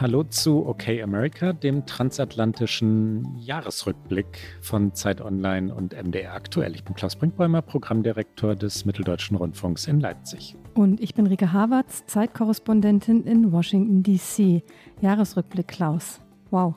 [0.00, 6.74] Hallo zu OK America, dem transatlantischen Jahresrückblick von Zeit Online und MDR aktuell.
[6.74, 10.56] Ich bin Klaus Brinkbäumer, Programmdirektor des Mitteldeutschen Rundfunks in Leipzig.
[10.72, 14.64] Und ich bin Rike Havertz, Zeitkorrespondentin in Washington, D.C.
[15.02, 16.18] Jahresrückblick, Klaus.
[16.50, 16.76] Wow.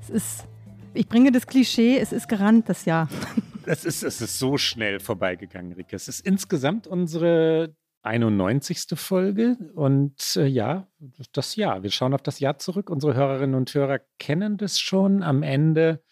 [0.00, 0.44] Es ist,
[0.94, 3.06] ich bringe das Klischee, es ist gerannt das Jahr.
[3.64, 5.94] Es ist, es ist so schnell vorbeigegangen, Rike.
[5.94, 8.86] Es ist insgesamt unsere 91.
[8.94, 10.88] Folge und äh, ja,
[11.32, 11.82] das Jahr.
[11.82, 12.90] Wir schauen auf das Jahr zurück.
[12.90, 15.22] Unsere Hörerinnen und Hörer kennen das schon.
[15.22, 16.02] Am Ende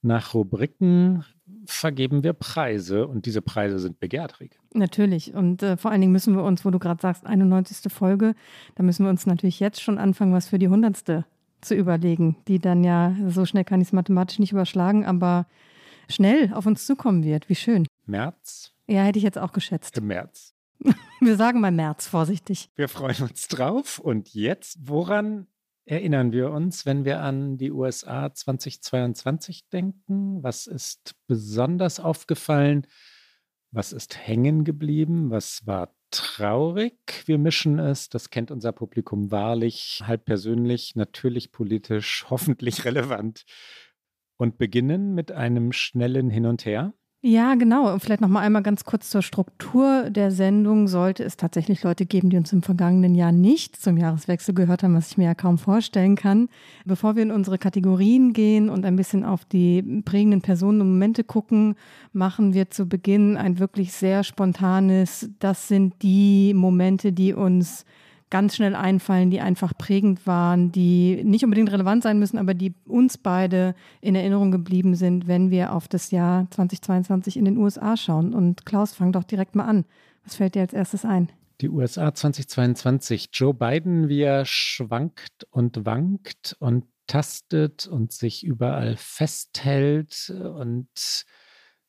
[0.00, 1.24] nach Rubriken
[1.66, 4.38] vergeben wir Preise und diese Preise sind begehrt.
[4.72, 7.92] Natürlich und äh, vor allen Dingen müssen wir uns, wo du gerade sagst, 91.
[7.92, 8.34] Folge,
[8.74, 11.24] da müssen wir uns natürlich jetzt schon anfangen, was für die 100.
[11.60, 15.46] zu überlegen, die dann ja, so schnell kann ich es mathematisch nicht überschlagen, aber
[16.08, 17.48] schnell auf uns zukommen wird.
[17.48, 17.86] Wie schön.
[18.06, 18.72] März?
[18.86, 19.96] Ja, hätte ich jetzt auch geschätzt.
[19.96, 20.54] Im März.
[21.24, 22.70] Wir sagen mal März, vorsichtig.
[22.76, 23.98] Wir freuen uns drauf.
[23.98, 25.46] Und jetzt, woran
[25.86, 30.42] erinnern wir uns, wenn wir an die USA 2022 denken?
[30.42, 32.86] Was ist besonders aufgefallen?
[33.70, 35.30] Was ist hängen geblieben?
[35.30, 36.96] Was war traurig?
[37.26, 43.44] Wir mischen es, das kennt unser Publikum wahrlich, halb persönlich, natürlich politisch, hoffentlich relevant.
[44.36, 46.92] Und beginnen mit einem schnellen Hin und Her.
[47.26, 47.90] Ja, genau.
[47.90, 50.88] Und vielleicht noch mal einmal ganz kurz zur Struktur der Sendung.
[50.88, 54.94] Sollte es tatsächlich Leute geben, die uns im vergangenen Jahr nicht zum Jahreswechsel gehört haben,
[54.94, 56.50] was ich mir ja kaum vorstellen kann.
[56.84, 61.24] Bevor wir in unsere Kategorien gehen und ein bisschen auf die prägenden Personen und Momente
[61.24, 61.76] gucken,
[62.12, 67.86] machen wir zu Beginn ein wirklich sehr spontanes, das sind die Momente, die uns
[68.34, 72.74] ganz schnell einfallen, die einfach prägend waren, die nicht unbedingt relevant sein müssen, aber die
[72.84, 77.96] uns beide in Erinnerung geblieben sind, wenn wir auf das Jahr 2022 in den USA
[77.96, 78.34] schauen.
[78.34, 79.84] Und Klaus, fang doch direkt mal an.
[80.24, 81.30] Was fällt dir als erstes ein?
[81.60, 83.28] Die USA 2022.
[83.32, 90.88] Joe Biden, wie er schwankt und wankt und tastet und sich überall festhält und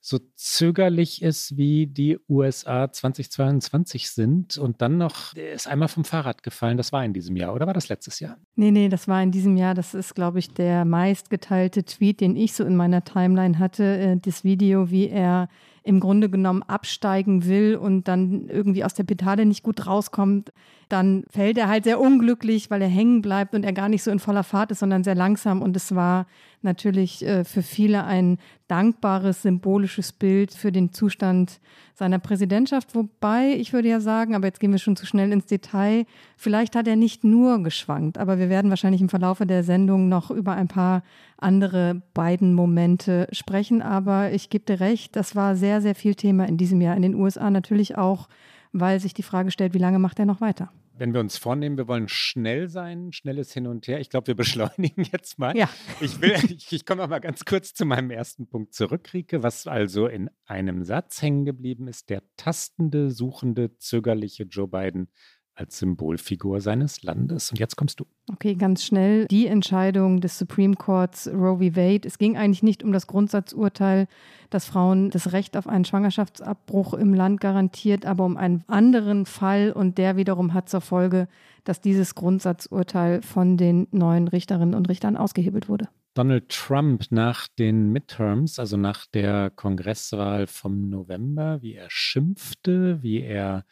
[0.06, 6.44] so zögerlich ist, wie die USA 2022 sind und dann noch ist einmal vom Fahrrad
[6.44, 6.78] gefallen.
[6.78, 8.38] Das war in diesem Jahr oder war das letztes Jahr?
[8.56, 9.74] Nee, nee, das war in diesem Jahr.
[9.74, 13.84] Das ist, glaube ich, der meistgeteilte Tweet, den ich so in meiner Timeline hatte.
[13.84, 15.50] Äh, das Video, wie er
[15.82, 20.52] im Grunde genommen absteigen will und dann irgendwie aus der Pedale nicht gut rauskommt,
[20.90, 24.12] dann fällt er halt sehr unglücklich, weil er hängen bleibt und er gar nicht so
[24.12, 25.62] in voller Fahrt ist, sondern sehr langsam.
[25.62, 26.26] Und es war
[26.62, 31.60] natürlich äh, für viele ein dankbares, symbolisches Bild für den Zustand
[31.94, 32.96] seiner Präsidentschaft.
[32.96, 36.06] Wobei, ich würde ja sagen, aber jetzt gehen wir schon zu schnell ins Detail,
[36.36, 40.32] vielleicht hat er nicht nur geschwankt, aber wir werden wahrscheinlich im Verlaufe der Sendung noch
[40.32, 41.04] über ein paar
[41.38, 43.82] andere beiden Momente sprechen.
[43.82, 47.02] Aber ich gebe dir recht, das war sehr, sehr viel Thema in diesem Jahr in
[47.02, 47.50] den USA.
[47.50, 48.28] Natürlich auch,
[48.74, 50.72] weil sich die Frage stellt, wie lange macht er noch weiter?
[50.98, 54.00] Wenn wir uns vornehmen, wir wollen schnell sein, schnelles Hin und Her.
[54.00, 55.56] Ich glaube, wir beschleunigen jetzt mal.
[55.56, 55.70] Ja.
[56.00, 59.44] Ich, will, ich, ich komme noch mal ganz kurz zu meinem ersten Punkt zurück, Rieke.
[59.44, 65.10] Was also in einem Satz hängen geblieben ist, der tastende, suchende, zögerliche Joe Biden
[65.56, 67.52] als Symbolfigur seines Landes.
[67.52, 68.06] Und jetzt kommst du.
[68.32, 69.26] Okay, ganz schnell.
[69.28, 71.76] Die Entscheidung des Supreme Courts Roe v.
[71.76, 72.08] Wade.
[72.08, 74.08] Es ging eigentlich nicht um das Grundsatzurteil,
[74.50, 79.72] dass Frauen das Recht auf einen Schwangerschaftsabbruch im Land garantiert, aber um einen anderen Fall.
[79.72, 81.28] Und der wiederum hat zur Folge,
[81.64, 85.88] dass dieses Grundsatzurteil von den neuen Richterinnen und Richtern ausgehebelt wurde.
[86.16, 93.20] Donald Trump nach den Midterms, also nach der Kongresswahl vom November, wie er schimpfte, wie
[93.22, 93.66] er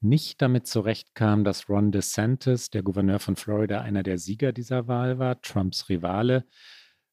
[0.00, 5.18] nicht damit zurechtkam, dass Ron DeSantis, der Gouverneur von Florida, einer der Sieger dieser Wahl
[5.18, 6.44] war, Trumps Rivale.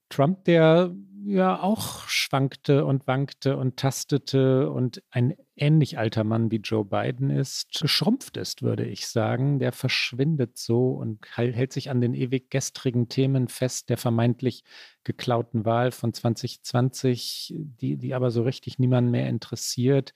[0.09, 6.61] Trump, der ja auch schwankte und wankte und tastete und ein ähnlich alter Mann wie
[6.63, 9.59] Joe Biden ist, geschrumpft ist, würde ich sagen.
[9.59, 14.63] Der verschwindet so und hält sich an den ewig gestrigen Themen fest, der vermeintlich
[15.03, 20.13] geklauten Wahl von 2020, die, die aber so richtig niemanden mehr interessiert.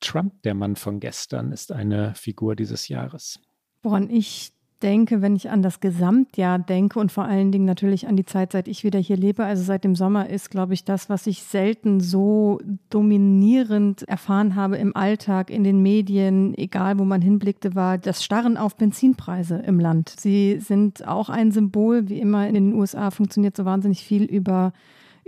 [0.00, 3.40] Trump, der Mann von gestern, ist eine Figur dieses Jahres.
[3.82, 4.52] Woran ich
[4.82, 8.52] denke, wenn ich an das Gesamtjahr denke und vor allen Dingen natürlich an die Zeit,
[8.52, 11.42] seit ich wieder hier lebe, also seit dem Sommer, ist, glaube ich, das, was ich
[11.42, 12.60] selten so
[12.90, 18.56] dominierend erfahren habe im Alltag, in den Medien, egal wo man hinblickte, war das Starren
[18.56, 20.14] auf Benzinpreise im Land.
[20.18, 24.72] Sie sind auch ein Symbol, wie immer in den USA funktioniert so wahnsinnig viel über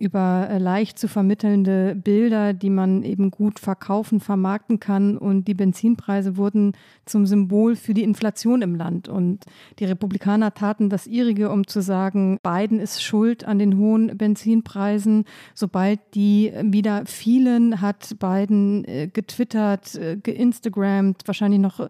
[0.00, 5.19] über äh, leicht zu vermittelnde Bilder, die man eben gut verkaufen, vermarkten kann.
[5.19, 6.73] Und die Benzinpreise wurden
[7.05, 9.08] zum Symbol für die Inflation im Land.
[9.08, 9.44] Und
[9.79, 15.25] die Republikaner taten das ihrige, um zu sagen, Biden ist schuld an den hohen Benzinpreisen.
[15.55, 21.88] Sobald die wieder fielen, hat Biden äh, getwittert, äh, geinstagrammt, wahrscheinlich noch,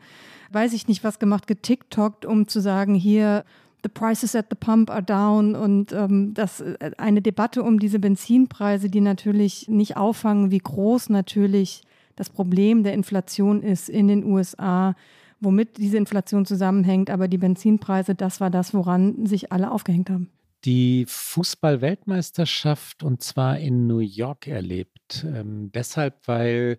[0.50, 3.44] weiß ich nicht was gemacht, getiktokt, um zu sagen, hier
[3.82, 7.98] the prices at the pump are down und ähm, das äh, eine Debatte um diese
[7.98, 11.82] Benzinpreise, die natürlich nicht auffangen, wie groß natürlich
[12.16, 14.94] das Problem der Inflation ist in den USA,
[15.40, 17.08] womit diese Inflation zusammenhängt.
[17.08, 20.28] Aber die Benzinpreise, das war das, woran sich alle aufgehängt haben.
[20.66, 25.24] Die Fußball-Weltmeisterschaft und zwar in New York erlebt.
[25.24, 26.78] Ähm, deshalb, weil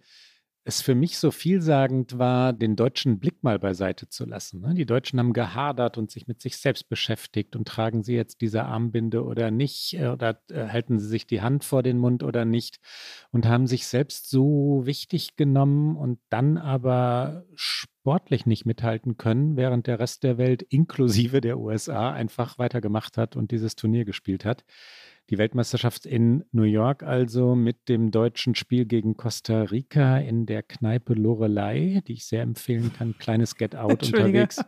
[0.64, 4.62] es für mich so vielsagend war, den deutschen Blick mal beiseite zu lassen.
[4.62, 4.76] Ne?
[4.76, 8.64] Die Deutschen haben gehadert und sich mit sich selbst beschäftigt und tragen sie jetzt diese
[8.66, 12.46] Armbinde oder nicht äh, oder äh, halten sie sich die Hand vor den Mund oder
[12.46, 12.80] nicht
[13.32, 19.88] und haben sich selbst so wichtig genommen und dann aber sportlich nicht mithalten können, während
[19.88, 24.64] der Rest der Welt inklusive der USA einfach weitergemacht hat und dieses Turnier gespielt hat.
[25.30, 30.64] Die Weltmeisterschaft in New York also mit dem deutschen Spiel gegen Costa Rica in der
[30.64, 33.16] Kneipe Lorelei, die ich sehr empfehlen kann.
[33.20, 34.62] Kleines Get Out unterwegs.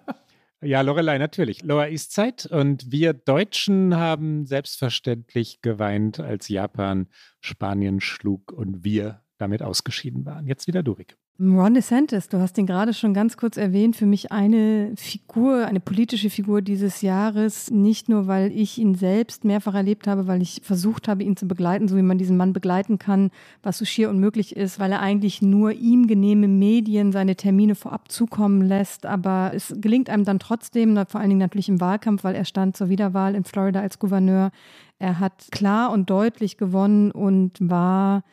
[0.61, 1.61] Ja, Lorelei, natürlich.
[1.63, 2.47] Lower East Side.
[2.49, 7.07] Und wir Deutschen haben selbstverständlich geweint, als Japan
[7.41, 10.47] Spanien schlug und wir damit ausgeschieden waren.
[10.47, 11.17] Jetzt wieder du, Rick.
[11.39, 15.79] Ron DeSantis, du hast ihn gerade schon ganz kurz erwähnt, für mich eine Figur, eine
[15.79, 20.61] politische Figur dieses Jahres, nicht nur, weil ich ihn selbst mehrfach erlebt habe, weil ich
[20.63, 23.31] versucht habe, ihn zu begleiten, so wie man diesen Mann begleiten kann,
[23.63, 28.11] was so schier unmöglich ist, weil er eigentlich nur ihm genehme Medien seine Termine vorab
[28.11, 32.35] zukommen lässt, aber es gelingt einem dann trotzdem, vor allen Dingen natürlich im Wahlkampf, weil
[32.35, 34.51] er stand zur Wiederwahl in Florida als Gouverneur.
[34.99, 38.23] Er hat klar und deutlich gewonnen und war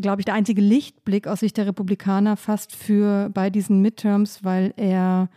[0.00, 4.72] glaube ich, der einzige Lichtblick aus Sicht der Republikaner fast für bei diesen Midterms, weil
[4.76, 5.28] er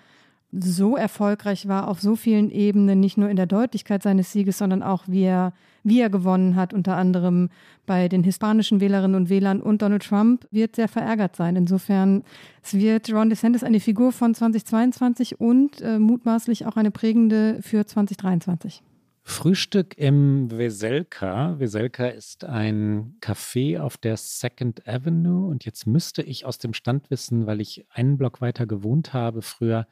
[0.51, 4.83] so erfolgreich war auf so vielen Ebenen, nicht nur in der Deutlichkeit seines Sieges, sondern
[4.83, 5.53] auch wie er,
[5.83, 7.49] wie er gewonnen hat, unter anderem
[7.85, 11.55] bei den hispanischen Wählerinnen und Wählern und Donald Trump wird sehr verärgert sein.
[11.55, 12.23] Insofern,
[12.71, 18.81] wird Ron DeSantis eine Figur von 2022 und äh, mutmaßlich auch eine prägende für 2023.
[19.27, 21.59] Frühstück im Weselka.
[21.59, 27.09] Weselka ist ein Café auf der Second Avenue und jetzt müsste ich aus dem Stand
[27.09, 29.87] wissen, weil ich einen Block weiter gewohnt habe früher,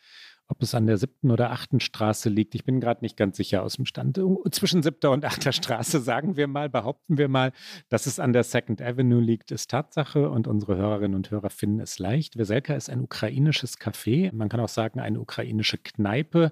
[0.47, 2.53] ob es an der siebten oder achten Straße liegt.
[2.53, 4.21] Ich bin gerade nicht ganz sicher aus dem Stand.
[4.51, 7.53] Zwischen siebter und achter Straße, sagen wir mal, behaupten wir mal,
[7.89, 11.79] dass es an der Second Avenue liegt, ist Tatsache und unsere Hörerinnen und Hörer finden
[11.79, 12.38] es leicht.
[12.38, 14.31] Weselka ist ein ukrainisches Café.
[14.31, 16.51] Man kann auch sagen, eine ukrainische Kneipe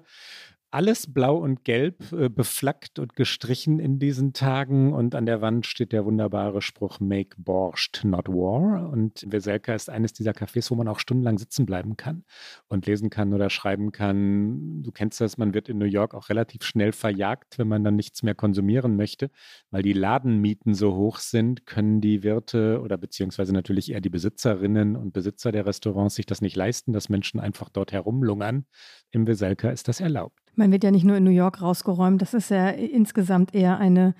[0.72, 5.66] alles blau und gelb äh, beflaggt und gestrichen in diesen Tagen und an der Wand
[5.66, 8.88] steht der wunderbare Spruch Make Borscht, not War.
[8.90, 12.24] Und Weselka ist eines dieser Cafés, wo man auch stundenlang sitzen bleiben kann
[12.68, 14.82] und lesen kann oder schreiben kann.
[14.82, 17.96] Du kennst das, man wird in New York auch relativ schnell verjagt, wenn man dann
[17.96, 19.30] nichts mehr konsumieren möchte,
[19.70, 24.96] weil die Ladenmieten so hoch sind, können die Wirte oder beziehungsweise natürlich eher die Besitzerinnen
[24.96, 28.64] und Besitzer der Restaurants sich das nicht leisten, dass Menschen einfach dort herumlungern.
[29.10, 30.41] Im Weselka ist das erlaubt.
[30.54, 34.14] Man wird ja nicht nur in New York rausgeräumt, das ist ja insgesamt eher eine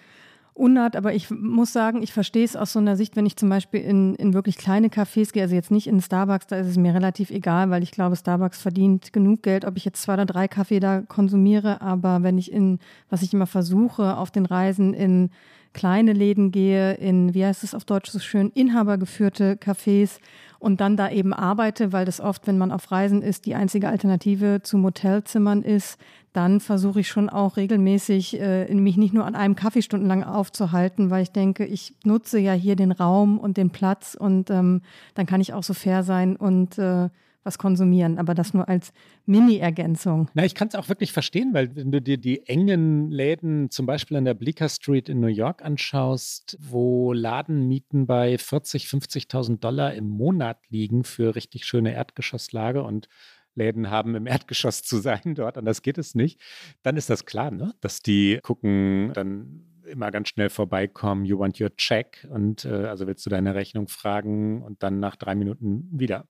[0.54, 3.48] Unart, aber ich muss sagen, ich verstehe es aus so einer Sicht, wenn ich zum
[3.48, 6.76] Beispiel in, in wirklich kleine Cafés gehe, also jetzt nicht in Starbucks, da ist es
[6.76, 10.26] mir relativ egal, weil ich glaube, Starbucks verdient genug Geld, ob ich jetzt zwei oder
[10.26, 14.92] drei Kaffee da konsumiere, aber wenn ich in, was ich immer versuche, auf den Reisen
[14.92, 15.30] in
[15.72, 20.18] kleine Läden gehe, in, wie heißt es auf Deutsch so schön, inhabergeführte Cafés
[20.58, 23.88] und dann da eben arbeite, weil das oft, wenn man auf Reisen ist, die einzige
[23.88, 25.98] Alternative zu Motelzimmern ist,
[26.32, 31.10] dann versuche ich schon auch regelmäßig, äh, mich nicht nur an einem Kaffee stundenlang aufzuhalten,
[31.10, 34.82] weil ich denke, ich nutze ja hier den Raum und den Platz und ähm,
[35.14, 37.08] dann kann ich auch so fair sein und äh,
[37.44, 38.92] was konsumieren, aber das nur als
[39.26, 40.30] Mini-Ergänzung.
[40.34, 43.86] Na, ich kann es auch wirklich verstehen, weil wenn du dir die engen Läden zum
[43.86, 49.94] Beispiel an der Bleecker Street in New York anschaust, wo Ladenmieten bei 40, 50.000 Dollar
[49.94, 53.08] im Monat liegen für richtig schöne Erdgeschosslage und
[53.54, 56.40] Läden haben im Erdgeschoss zu sein dort, anders geht es nicht,
[56.82, 57.74] dann ist das klar, ne?
[57.80, 63.06] dass die gucken, dann immer ganz schnell vorbeikommen, you want your check und äh, also
[63.06, 66.26] willst du deine Rechnung fragen und dann nach drei Minuten wieder.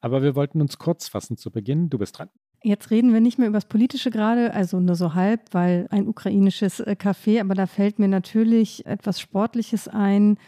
[0.00, 1.90] Aber wir wollten uns kurz fassen zu Beginn.
[1.90, 2.28] Du bist dran.
[2.62, 6.08] Jetzt reden wir nicht mehr über das Politische gerade, also nur so halb, weil ein
[6.08, 10.38] ukrainisches äh, Café, aber da fällt mir natürlich etwas Sportliches ein.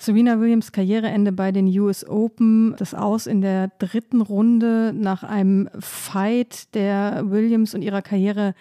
[0.00, 5.68] Serena Williams Karriereende bei den US Open, das Aus in der dritten Runde nach einem
[5.80, 8.54] Fight, der Williams und ihrer Karriere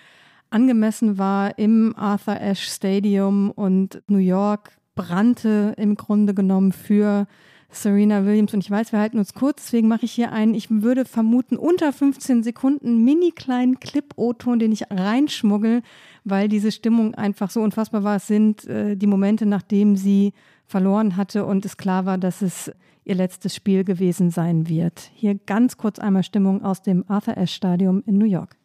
[0.49, 7.27] angemessen war im Arthur Ashe Stadium und New York brannte im Grunde genommen für
[7.69, 8.53] Serena Williams.
[8.53, 11.57] Und ich weiß, wir halten uns kurz, deswegen mache ich hier einen, ich würde vermuten,
[11.57, 15.81] unter 15 Sekunden mini kleinen Clip-O-Ton, den ich reinschmuggel,
[16.23, 18.17] weil diese Stimmung einfach so unfassbar war.
[18.17, 20.33] Es sind äh, die Momente, nachdem sie
[20.65, 22.71] verloren hatte und es klar war, dass es
[23.03, 25.11] ihr letztes Spiel gewesen sein wird.
[25.13, 28.57] Hier ganz kurz einmal Stimmung aus dem Arthur Ashe Stadium in New York.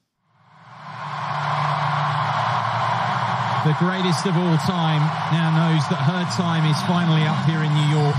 [3.64, 7.71] The greatest of all time now knows that her time is finally up here in
[7.73, 8.19] New York.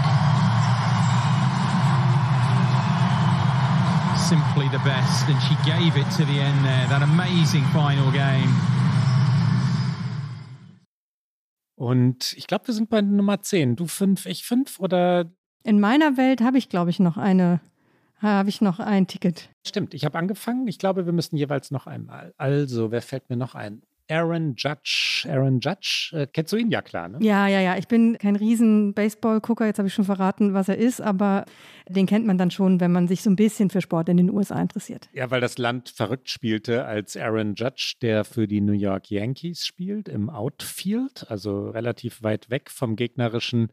[4.16, 6.88] Simply the best, and she gave it to the end there.
[6.88, 8.56] That amazing final game.
[11.76, 13.76] Und ich glaube, wir sind bei Nummer 10.
[13.76, 15.26] Du 5, ich 5 oder?
[15.64, 17.60] In meiner Welt habe ich, glaube ich, noch eine,
[18.22, 19.50] habe ich noch ein Ticket.
[19.68, 20.70] Stimmt, ich habe angefangen.
[20.70, 22.34] Ich glaube, wir müssen jeweils noch einmal.
[22.38, 23.82] Also, wer fällt mir noch ein?
[24.14, 25.26] Aaron Judge.
[25.28, 26.70] Aaron Judge, äh, kennst du ihn?
[26.70, 27.08] Ja, klar.
[27.08, 27.18] Ne?
[27.22, 27.78] Ja, ja, ja.
[27.78, 29.66] Ich bin kein riesen Baseball-Gucker.
[29.66, 31.46] Jetzt habe ich schon verraten, was er ist, aber
[31.90, 34.30] den kennt man dann schon, wenn man sich so ein bisschen für Sport in den
[34.30, 35.10] USA interessiert.
[35.14, 39.66] Ja, weil das Land verrückt spielte, als Aaron Judge, der für die New York Yankees
[39.66, 43.72] spielt, im Outfield, also relativ weit weg vom gegnerischen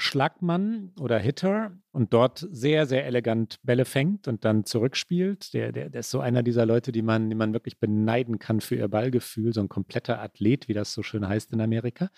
[0.00, 5.52] Schlagmann oder Hitter und dort sehr, sehr elegant Bälle fängt und dann zurückspielt.
[5.52, 8.60] Der, der, der ist so einer dieser Leute, die man, die man wirklich beneiden kann
[8.60, 12.08] für ihr Ballgefühl, so ein kompletter Athlet, wie das so schön heißt in Amerika.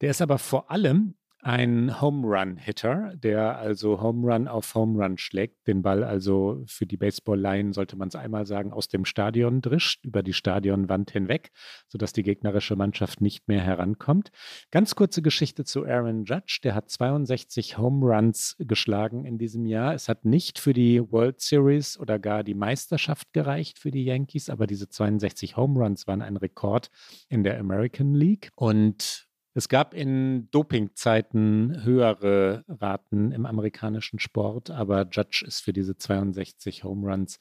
[0.00, 5.02] Der ist aber vor allem ein Home Run Hitter, der also Home Run auf Home
[5.02, 9.04] Run schlägt, den Ball also für die Baseball-Line, sollte man es einmal sagen, aus dem
[9.04, 11.50] Stadion drischt, über die Stadionwand hinweg,
[11.88, 14.30] sodass die gegnerische Mannschaft nicht mehr herankommt.
[14.70, 19.94] Ganz kurze Geschichte zu Aaron Judge, der hat 62 Home Runs geschlagen in diesem Jahr.
[19.94, 24.50] Es hat nicht für die World Series oder gar die Meisterschaft gereicht für die Yankees,
[24.50, 26.90] aber diese 62 Home Runs waren ein Rekord
[27.28, 35.08] in der American League und es gab in Dopingzeiten höhere Raten im amerikanischen Sport, aber
[35.10, 37.38] Judge ist für diese 62 Home Runs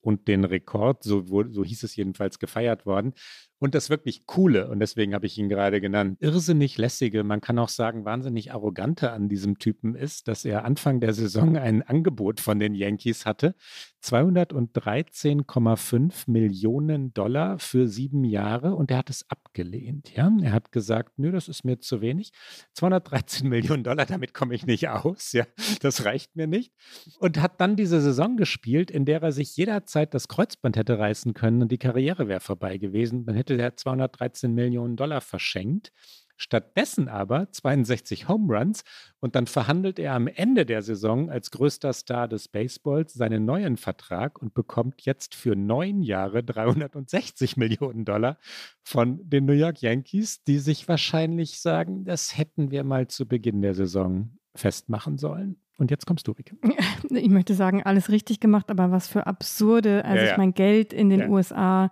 [0.00, 3.12] und den Rekord, so, so hieß es jedenfalls, gefeiert worden.
[3.60, 7.58] Und das wirklich coole, und deswegen habe ich ihn gerade genannt, irrsinnig lässige, man kann
[7.58, 12.40] auch sagen, wahnsinnig arrogante an diesem Typen ist, dass er Anfang der Saison ein Angebot
[12.40, 13.54] von den Yankees hatte.
[14.02, 20.16] 213,5 Millionen Dollar für sieben Jahre und er hat es abgelehnt.
[20.16, 20.32] Ja?
[20.42, 22.32] Er hat gesagt, nö, das ist mir zu wenig.
[22.72, 25.32] 213 Millionen Dollar, damit komme ich nicht aus.
[25.32, 25.44] Ja?
[25.82, 26.72] Das reicht mir nicht.
[27.18, 31.34] Und hat dann diese Saison gespielt, in der er sich jederzeit das Kreuzband hätte reißen
[31.34, 33.26] können und die Karriere wäre vorbei gewesen.
[33.26, 35.92] Man hätte hätte der 213 Millionen Dollar verschenkt.
[36.36, 38.82] Stattdessen aber 62 Home Runs
[39.18, 43.76] und dann verhandelt er am Ende der Saison als größter Star des Baseballs seinen neuen
[43.76, 48.38] Vertrag und bekommt jetzt für neun Jahre 360 Millionen Dollar
[48.82, 53.60] von den New York Yankees, die sich wahrscheinlich sagen, das hätten wir mal zu Beginn
[53.60, 55.60] der Saison festmachen sollen.
[55.76, 56.56] Und jetzt kommst du, Rike.
[57.10, 60.30] Ich möchte sagen, alles richtig gemacht, aber was für absurde, also ja, ja.
[60.30, 61.28] ich mein Geld in den ja.
[61.28, 61.90] USA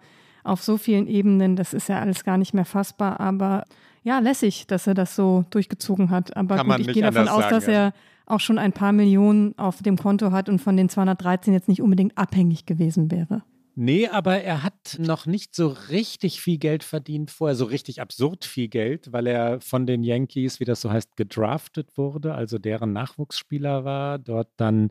[0.48, 3.64] auf so vielen Ebenen, das ist ja alles gar nicht mehr fassbar, aber
[4.02, 6.36] ja, lässig, dass er das so durchgezogen hat.
[6.36, 7.92] Aber Kann gut, ich gehe davon aus, sagen, dass er
[8.26, 11.82] auch schon ein paar Millionen auf dem Konto hat und von den 213 jetzt nicht
[11.82, 13.42] unbedingt abhängig gewesen wäre.
[13.80, 18.44] Nee, aber er hat noch nicht so richtig viel Geld verdient vorher, so richtig absurd
[18.44, 22.92] viel Geld, weil er von den Yankees, wie das so heißt, gedraftet wurde, also deren
[22.92, 24.90] Nachwuchsspieler war, dort dann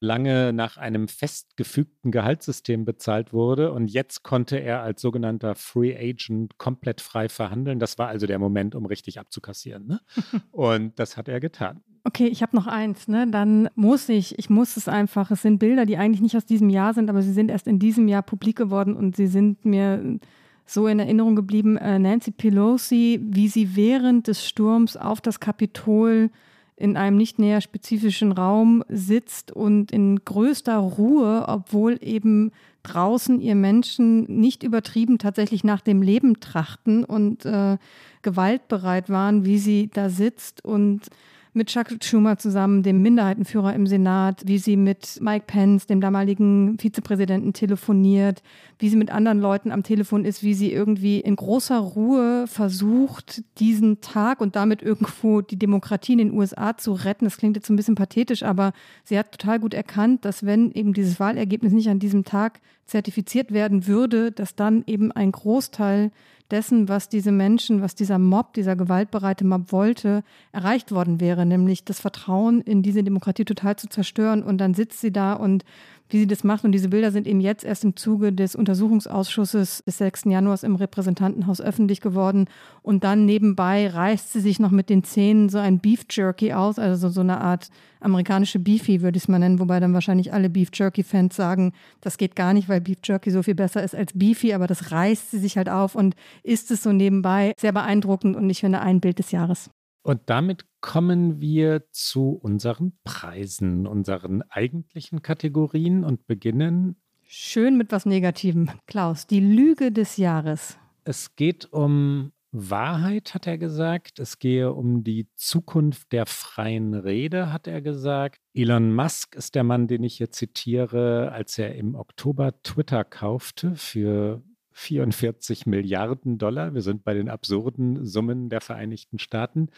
[0.00, 3.72] lange nach einem festgefügten Gehaltssystem bezahlt wurde.
[3.72, 7.78] Und jetzt konnte er als sogenannter Free Agent komplett frei verhandeln.
[7.78, 9.86] Das war also der Moment, um richtig abzukassieren.
[9.86, 10.00] Ne?
[10.52, 11.82] Und das hat er getan.
[12.04, 13.26] Okay, ich habe noch eins, ne?
[13.28, 15.32] Dann muss ich, ich muss es einfach.
[15.32, 17.80] Es sind Bilder, die eigentlich nicht aus diesem Jahr sind, aber sie sind erst in
[17.80, 20.20] diesem Jahr publik geworden und sie sind mir
[20.66, 21.76] so in Erinnerung geblieben.
[21.76, 26.30] Äh, Nancy Pelosi, wie sie während des Sturms auf das Kapitol
[26.76, 32.52] in einem nicht näher spezifischen Raum sitzt und in größter Ruhe, obwohl eben
[32.82, 37.78] draußen ihr Menschen nicht übertrieben tatsächlich nach dem Leben trachten und äh,
[38.22, 41.08] gewaltbereit waren, wie sie da sitzt und
[41.56, 46.78] mit Chuck Schumer zusammen, dem Minderheitenführer im Senat, wie sie mit Mike Pence, dem damaligen
[46.78, 48.42] Vizepräsidenten, telefoniert,
[48.78, 53.42] wie sie mit anderen Leuten am Telefon ist, wie sie irgendwie in großer Ruhe versucht,
[53.58, 57.24] diesen Tag und damit irgendwo die Demokratie in den USA zu retten.
[57.24, 58.72] Das klingt jetzt so ein bisschen pathetisch, aber
[59.04, 63.52] sie hat total gut erkannt, dass wenn eben dieses Wahlergebnis nicht an diesem Tag zertifiziert
[63.52, 66.12] werden würde, dass dann eben ein Großteil
[66.50, 70.22] dessen, was diese Menschen, was dieser Mob, dieser gewaltbereite Mob wollte,
[70.52, 74.42] erreicht worden wäre, nämlich das Vertrauen in diese Demokratie total zu zerstören.
[74.42, 75.64] Und dann sitzt sie da und
[76.08, 76.64] wie sie das macht.
[76.64, 80.24] Und diese Bilder sind eben jetzt erst im Zuge des Untersuchungsausschusses des 6.
[80.26, 82.46] Januars im Repräsentantenhaus öffentlich geworden.
[82.82, 86.78] Und dann nebenbei reißt sie sich noch mit den Zähnen so ein Beef Jerky aus,
[86.78, 87.70] also so eine Art
[88.00, 92.18] amerikanische Beefy, würde ich es mal nennen, wobei dann wahrscheinlich alle Beef Jerky-Fans sagen, das
[92.18, 95.30] geht gar nicht, weil Beef Jerky so viel besser ist als Beefy, aber das reißt
[95.30, 99.00] sie sich halt auf und ist es so nebenbei sehr beeindruckend und ich finde ein
[99.00, 99.70] Bild des Jahres.
[100.02, 106.94] Und damit kommen wir zu unseren Preisen, unseren eigentlichen Kategorien und beginnen.
[107.24, 108.70] Schön mit was Negativem.
[108.86, 110.78] Klaus, die Lüge des Jahres.
[111.02, 114.20] Es geht um Wahrheit, hat er gesagt.
[114.20, 118.38] Es gehe um die Zukunft der freien Rede, hat er gesagt.
[118.54, 123.74] Elon Musk ist der Mann, den ich hier zitiere, als er im Oktober Twitter kaufte
[123.74, 124.40] für
[124.76, 129.70] 44 Milliarden Dollar, wir sind bei den absurden Summen der Vereinigten Staaten,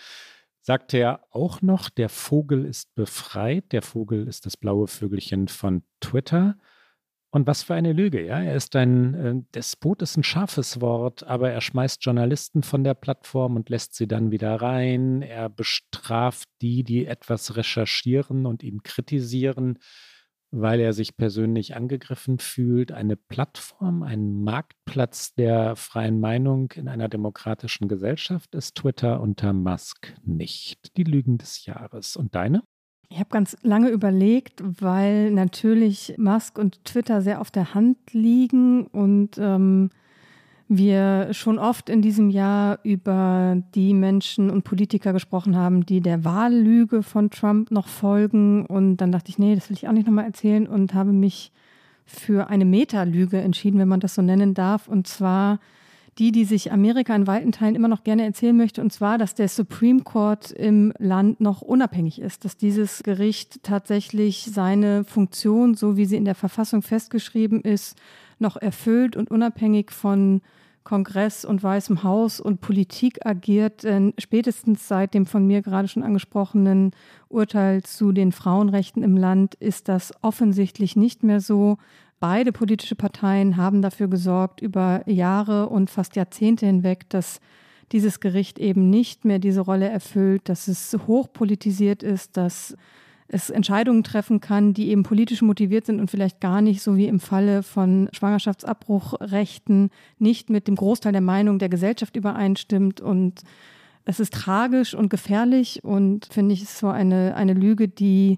[0.68, 3.72] sagte er auch noch, der Vogel ist befreit.
[3.72, 6.58] Der Vogel ist das blaue Vögelchen von Twitter.
[7.30, 8.42] Und was für eine Lüge, ja.
[8.42, 12.92] Er ist ein, äh, Despot ist ein scharfes Wort, aber er schmeißt Journalisten von der
[12.92, 15.22] Plattform und lässt sie dann wieder rein.
[15.22, 19.78] Er bestraft die, die etwas recherchieren und ihn kritisieren
[20.50, 27.09] weil er sich persönlich angegriffen fühlt, eine Plattform, ein Marktplatz der freien Meinung in einer
[27.09, 30.97] demokratischen Gesellschaft ist Twitter unter Musk nicht.
[30.97, 32.17] Die Lügen des Jahres.
[32.17, 32.62] Und deine?
[33.11, 38.87] Ich habe ganz lange überlegt, weil natürlich Musk und Twitter sehr auf der Hand liegen
[38.87, 39.90] und ähm,
[40.68, 46.25] wir schon oft in diesem Jahr über die Menschen und Politiker gesprochen haben, die der
[46.25, 48.66] Wahllüge von Trump noch folgen.
[48.66, 51.52] Und dann dachte ich, nee, das will ich auch nicht nochmal erzählen und habe mich
[52.04, 54.88] für eine Metalüge entschieden, wenn man das so nennen darf.
[54.88, 55.58] Und zwar
[56.18, 59.34] die, die sich Amerika in weiten Teilen immer noch gerne erzählen möchte, und zwar, dass
[59.34, 65.96] der Supreme Court im Land noch unabhängig ist, dass dieses Gericht tatsächlich seine Funktion, so
[65.96, 67.96] wie sie in der Verfassung festgeschrieben ist,
[68.40, 70.42] noch erfüllt und unabhängig von
[70.88, 76.02] Kongress und Weißem Haus und Politik agiert, denn spätestens seit dem von mir gerade schon
[76.02, 76.92] angesprochenen
[77.28, 81.76] Urteil zu den Frauenrechten im Land ist das offensichtlich nicht mehr so.
[82.21, 87.41] Beide politische Parteien haben dafür gesorgt, über Jahre und fast Jahrzehnte hinweg, dass
[87.93, 92.75] dieses Gericht eben nicht mehr diese Rolle erfüllt, dass es hochpolitisiert ist, dass
[93.28, 97.06] es Entscheidungen treffen kann, die eben politisch motiviert sind und vielleicht gar nicht, so wie
[97.06, 103.02] im Falle von Schwangerschaftsabbruchrechten, nicht mit dem Großteil der Meinung der Gesellschaft übereinstimmt.
[103.02, 103.43] Und
[104.06, 108.36] es ist tragisch und gefährlich und finde ich, ist so eine, eine Lüge, die,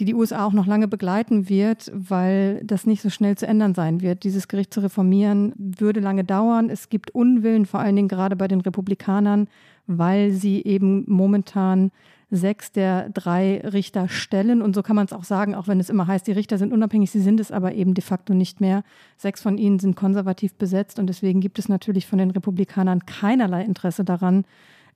[0.00, 3.74] die die USA auch noch lange begleiten wird, weil das nicht so schnell zu ändern
[3.76, 4.24] sein wird.
[4.24, 6.70] Dieses Gericht zu reformieren würde lange dauern.
[6.70, 9.46] Es gibt Unwillen, vor allen Dingen gerade bei den Republikanern,
[9.86, 11.92] weil sie eben momentan
[12.32, 14.62] sechs der drei Richter stellen.
[14.62, 16.72] Und so kann man es auch sagen, auch wenn es immer heißt, die Richter sind
[16.72, 18.84] unabhängig, sie sind es aber eben de facto nicht mehr.
[19.18, 23.62] Sechs von ihnen sind konservativ besetzt und deswegen gibt es natürlich von den Republikanern keinerlei
[23.62, 24.44] Interesse daran,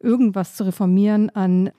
[0.00, 1.70] irgendwas zu reformieren an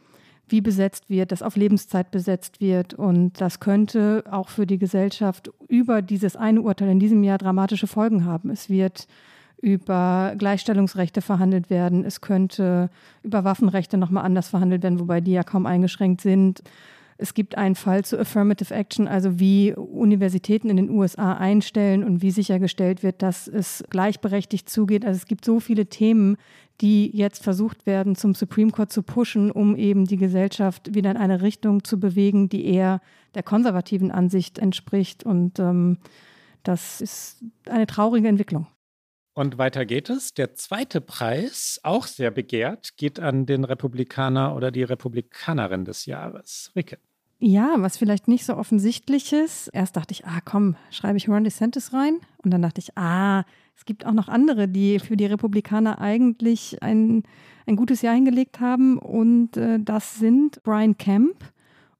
[0.49, 2.93] wie besetzt wird, das auf Lebenszeit besetzt wird.
[2.93, 7.87] Und das könnte auch für die Gesellschaft über dieses eine Urteil in diesem Jahr dramatische
[7.87, 8.49] Folgen haben.
[8.49, 9.07] Es wird
[9.61, 12.05] über Gleichstellungsrechte verhandelt werden.
[12.05, 12.89] Es könnte
[13.23, 16.61] über Waffenrechte nochmal anders verhandelt werden, wobei die ja kaum eingeschränkt sind.
[17.19, 22.21] Es gibt einen Fall zu Affirmative Action, also wie Universitäten in den USA einstellen und
[22.21, 25.03] wie sichergestellt wird, dass es gleichberechtigt zugeht.
[25.03, 26.37] Also es gibt so viele Themen,
[26.79, 31.17] die jetzt versucht werden, zum Supreme Court zu pushen, um eben die Gesellschaft wieder in
[31.17, 33.01] eine Richtung zu bewegen, die eher
[33.33, 35.23] der konservativen Ansicht entspricht.
[35.23, 35.97] Und ähm,
[36.61, 38.67] das ist eine traurige Entwicklung.
[39.37, 40.33] Und weiter geht es.
[40.33, 46.71] Der zweite Preis, auch sehr begehrt, geht an den Republikaner oder die Republikanerin des Jahres.
[46.75, 46.97] Ricke.
[47.37, 49.67] Ja, was vielleicht nicht so offensichtlich ist.
[49.67, 52.17] Erst dachte ich, ah komm, schreibe ich Ron DeSantis rein.
[52.43, 53.45] Und dann dachte ich, ah,
[53.75, 57.21] es gibt auch noch andere, die für die Republikaner eigentlich ein,
[57.67, 58.97] ein gutes Jahr hingelegt haben.
[58.97, 61.35] Und äh, das sind Brian Kemp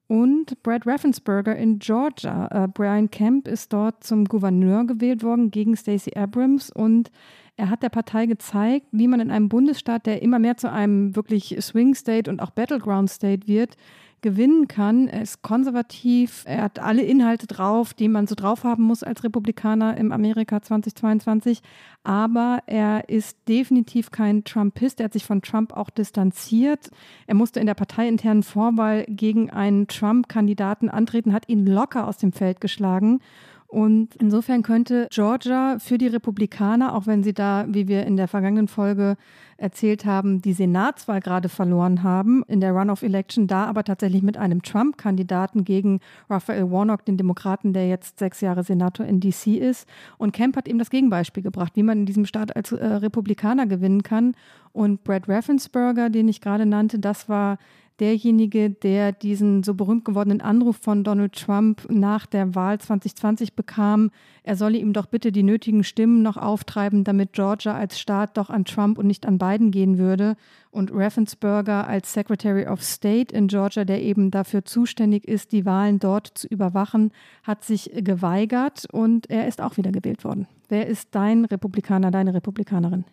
[0.08, 2.48] und Brad Raffensperger in Georgia.
[2.52, 7.12] Äh, Brian Kemp ist dort zum Gouverneur gewählt worden gegen Stacey Abrams und
[7.58, 11.16] er hat der Partei gezeigt, wie man in einem Bundesstaat, der immer mehr zu einem
[11.16, 13.76] wirklich Swing State und auch Battleground State wird,
[14.22, 15.08] gewinnen kann.
[15.08, 19.24] Er ist konservativ, er hat alle Inhalte drauf, die man so drauf haben muss als
[19.24, 21.62] Republikaner im Amerika 2022.
[22.04, 25.00] Aber er ist definitiv kein Trumpist.
[25.00, 26.90] Er hat sich von Trump auch distanziert.
[27.28, 32.32] Er musste in der parteiinternen Vorwahl gegen einen Trump-Kandidaten antreten, hat ihn locker aus dem
[32.32, 33.20] Feld geschlagen.
[33.68, 38.30] Und insofern könnte Georgia für die Republikaner, auch wenn sie da, wie wir in der
[38.30, 39.18] vergangenen Folge
[39.58, 44.62] erzählt haben, die Senatswahl gerade verloren haben in der Runoff-Election, da aber tatsächlich mit einem
[44.62, 46.00] Trump-Kandidaten gegen
[46.30, 49.86] Raphael Warnock, den Demokraten, der jetzt sechs Jahre Senator in DC ist.
[50.18, 53.68] Und Kemp hat eben das Gegenbeispiel gebracht, wie man in diesem Staat als äh, Republikaner
[53.68, 54.36] gewinnen kann.
[54.72, 57.58] Und Brad Raffensperger, den ich gerade nannte, das war
[58.00, 64.12] derjenige, der diesen so berühmt gewordenen Anruf von Donald Trump nach der Wahl 2020 bekam,
[64.44, 68.50] er solle ihm doch bitte die nötigen Stimmen noch auftreiben, damit Georgia als Staat doch
[68.50, 70.36] an Trump und nicht an Biden gehen würde.
[70.70, 76.00] Und Raffensperger als Secretary of State in Georgia, der eben dafür zuständig ist, die Wahlen
[76.00, 77.12] dort zu überwachen,
[77.44, 80.48] hat sich geweigert und er ist auch wieder gewählt worden.
[80.70, 83.06] Wer ist dein Republikaner, deine Republikanerin?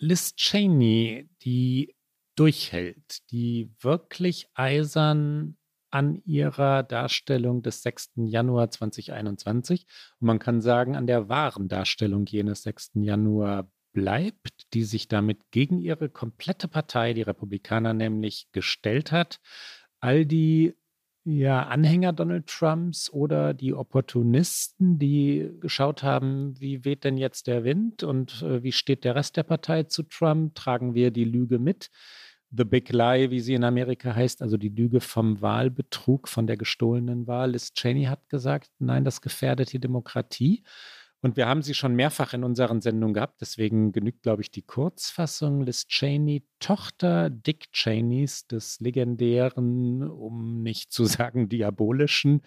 [0.00, 1.92] Liz Cheney, die
[2.38, 5.56] durchhält, die wirklich eisern
[5.90, 8.12] an ihrer Darstellung des 6.
[8.16, 9.86] Januar 2021
[10.20, 12.92] und man kann sagen, an der wahren Darstellung jenes 6.
[12.94, 19.40] Januar bleibt, die sich damit gegen ihre komplette Partei, die Republikaner nämlich, gestellt hat.
[20.00, 20.74] All die
[21.24, 27.64] ja, Anhänger Donald Trumps oder die Opportunisten, die geschaut haben, wie weht denn jetzt der
[27.64, 31.58] Wind und äh, wie steht der Rest der Partei zu Trump, tragen wir die Lüge
[31.58, 31.90] mit.
[32.50, 36.56] The Big Lie, wie sie in Amerika heißt, also die Lüge vom Wahlbetrug, von der
[36.56, 37.52] gestohlenen Wahl.
[37.52, 40.62] Liz Cheney hat gesagt, nein, das gefährdet die Demokratie.
[41.20, 44.62] Und wir haben sie schon mehrfach in unseren Sendungen gehabt, deswegen genügt, glaube ich, die
[44.62, 45.62] Kurzfassung.
[45.62, 52.42] Liz Cheney, Tochter Dick Cheneys, des legendären, um nicht zu sagen diabolischen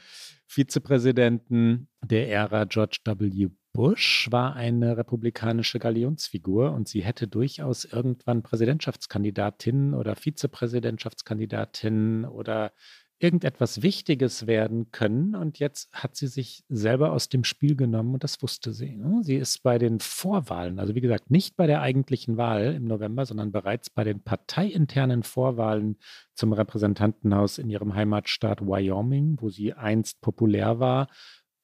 [0.48, 3.50] Vizepräsidenten der Ära George W.
[3.74, 12.74] Bush war eine republikanische Galionsfigur und sie hätte durchaus irgendwann Präsidentschaftskandidatin oder Vizepräsidentschaftskandidatin oder
[13.22, 15.36] irgendetwas Wichtiges werden können.
[15.36, 18.96] Und jetzt hat sie sich selber aus dem Spiel genommen und das wusste sie.
[18.96, 19.22] Ne?
[19.24, 23.26] Sie ist bei den Vorwahlen, also wie gesagt, nicht bei der eigentlichen Wahl im November,
[23.26, 25.98] sondern bereits bei den parteiinternen Vorwahlen
[26.34, 31.08] zum Repräsentantenhaus in ihrem Heimatstaat Wyoming, wo sie einst populär war,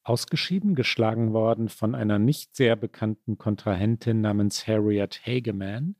[0.08, 5.96] ausgeschieden, geschlagen worden von einer nicht sehr bekannten Kontrahentin namens Harriet Hageman.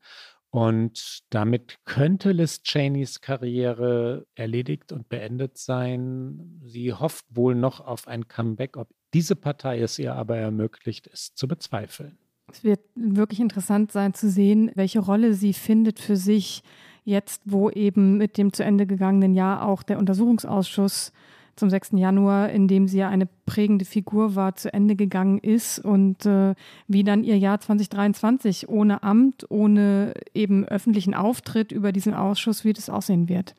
[0.50, 6.60] Und damit könnte Liz Cheneys Karriere erledigt und beendet sein.
[6.64, 8.76] Sie hofft wohl noch auf ein Comeback.
[8.78, 12.16] Ob diese Partei es ihr aber ermöglicht, ist zu bezweifeln.
[12.50, 16.62] Es wird wirklich interessant sein zu sehen, welche Rolle sie findet für sich
[17.04, 21.12] jetzt, wo eben mit dem zu Ende gegangenen Jahr auch der Untersuchungsausschuss
[21.58, 21.90] zum 6.
[21.94, 26.54] Januar, in dem sie ja eine prägende Figur war, zu Ende gegangen ist und äh,
[26.86, 32.72] wie dann ihr Jahr 2023 ohne Amt, ohne eben öffentlichen Auftritt über diesen Ausschuss, wie
[32.72, 33.54] das aussehen wird.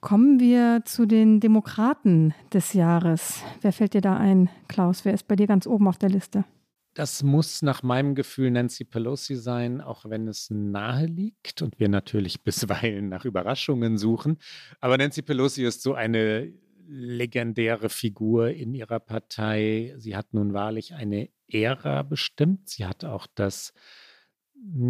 [0.00, 3.42] Kommen wir zu den Demokraten des Jahres.
[3.60, 5.04] Wer fällt dir da ein, Klaus?
[5.04, 6.44] Wer ist bei dir ganz oben auf der Liste?
[6.94, 11.88] Das muss nach meinem Gefühl Nancy Pelosi sein, auch wenn es nahe liegt und wir
[11.88, 14.38] natürlich bisweilen nach Überraschungen suchen.
[14.80, 16.52] Aber Nancy Pelosi ist so eine
[16.86, 19.94] legendäre Figur in ihrer Partei.
[19.96, 22.70] Sie hat nun wahrlich eine Ära bestimmt.
[22.70, 23.72] Sie hat auch das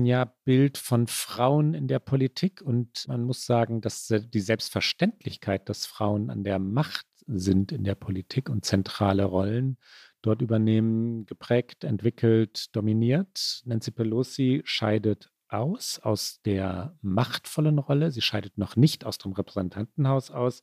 [0.02, 5.86] ja, Bild von Frauen in der Politik und man muss sagen, dass die Selbstverständlichkeit, dass
[5.86, 9.78] Frauen an der Macht sind in der Politik und zentrale Rollen
[10.20, 13.62] dort übernehmen, geprägt, entwickelt, dominiert.
[13.64, 18.10] Nancy Pelosi scheidet aus, aus der machtvollen Rolle.
[18.10, 20.62] Sie scheidet noch nicht aus dem Repräsentantenhaus aus.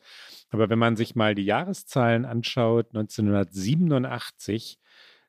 [0.49, 4.80] Aber wenn man sich mal die Jahreszahlen anschaut, 1987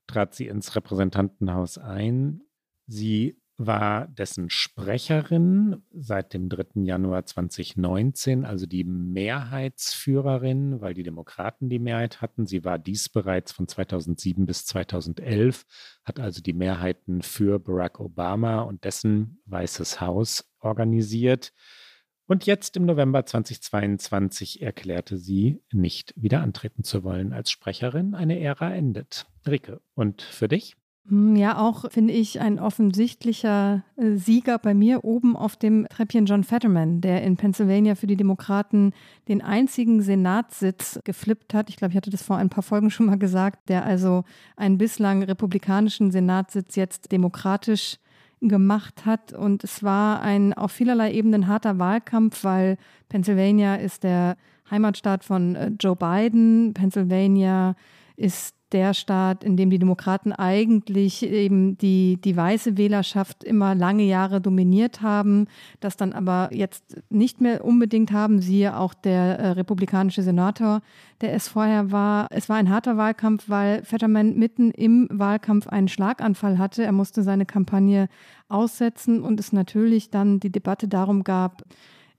[0.06, 2.42] trat sie ins Repräsentantenhaus ein.
[2.86, 6.82] Sie war dessen Sprecherin seit dem 3.
[6.82, 12.46] Januar 2019, also die Mehrheitsführerin, weil die Demokraten die Mehrheit hatten.
[12.46, 15.66] Sie war dies bereits von 2007 bis 2011,
[16.04, 21.52] hat also die Mehrheiten für Barack Obama und dessen Weißes Haus organisiert.
[22.26, 28.14] Und jetzt im November 2022 erklärte sie, nicht wieder antreten zu wollen als Sprecherin.
[28.14, 29.26] Eine Ära endet.
[29.46, 30.76] Rike, und für dich?
[31.08, 36.26] Hm, ja, auch finde ich ein offensichtlicher äh, Sieger bei mir oben auf dem Treppchen
[36.26, 38.92] John Fetterman, der in Pennsylvania für die Demokraten
[39.28, 41.70] den einzigen Senatssitz geflippt hat.
[41.70, 44.24] Ich glaube, ich hatte das vor ein paar Folgen schon mal gesagt, der also
[44.56, 47.96] einen bislang republikanischen Senatssitz jetzt demokratisch
[48.40, 49.32] gemacht hat.
[49.32, 52.76] Und es war ein auf vielerlei Ebenen harter Wahlkampf, weil
[53.08, 54.36] Pennsylvania ist der
[54.70, 56.72] Heimatstaat von äh, Joe Biden.
[56.74, 57.74] Pennsylvania
[58.16, 64.04] ist der Staat, in dem die Demokraten eigentlich eben die, die weiße Wählerschaft immer lange
[64.04, 65.46] Jahre dominiert haben,
[65.80, 70.82] das dann aber jetzt nicht mehr unbedingt haben, siehe auch der äh, republikanische Senator,
[71.20, 72.26] der es vorher war.
[72.30, 76.84] Es war ein harter Wahlkampf, weil Fetterman mitten im Wahlkampf einen Schlaganfall hatte.
[76.84, 78.08] Er musste seine Kampagne
[78.48, 81.64] aussetzen und es natürlich dann die Debatte darum gab,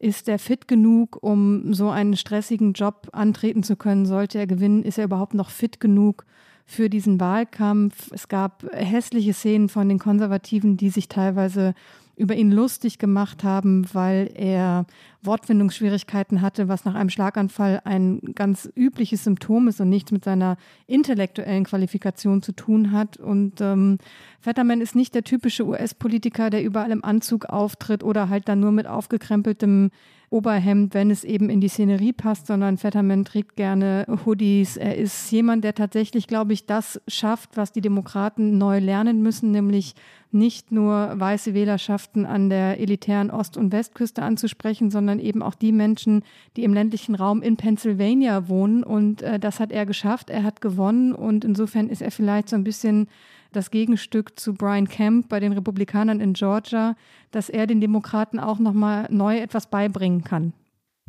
[0.02, 4.08] ist er fit genug, um so einen stressigen Job antreten zu können?
[4.08, 4.84] Sollte er gewinnen?
[4.84, 6.26] Ist er überhaupt noch fit genug
[6.66, 8.10] für diesen Wahlkampf?
[8.12, 11.76] Es gab hässliche Szenen von den Konservativen, die sich teilweise
[12.22, 14.86] über ihn lustig gemacht haben, weil er
[15.24, 20.58] Wortfindungsschwierigkeiten hatte, was nach einem Schlaganfall ein ganz übliches Symptom ist und nichts mit seiner
[20.86, 23.18] intellektuellen Qualifikation zu tun hat.
[23.18, 23.98] Und ähm,
[24.40, 28.72] Fetterman ist nicht der typische US-Politiker, der überall im Anzug auftritt oder halt dann nur
[28.72, 29.90] mit aufgekrempeltem
[30.32, 34.78] Oberhemd, wenn es eben in die Szenerie passt, sondern Fetterman trägt gerne Hoodies.
[34.78, 39.52] Er ist jemand, der tatsächlich, glaube ich, das schafft, was die Demokraten neu lernen müssen,
[39.52, 39.94] nämlich
[40.32, 45.74] nicht nur weiße Wählerschaften an der elitären Ost- und Westküste anzusprechen, sondern eben auch die
[45.74, 46.24] Menschen,
[46.56, 48.86] die im ländlichen Raum in Pennsylvania wohnen.
[48.86, 50.30] Und äh, das hat er geschafft.
[50.30, 53.10] Er hat gewonnen und insofern ist er vielleicht so ein bisschen
[53.52, 56.96] das Gegenstück zu Brian Kemp bei den Republikanern in Georgia,
[57.32, 60.54] dass er den Demokraten auch nochmal neu etwas beibringen kann.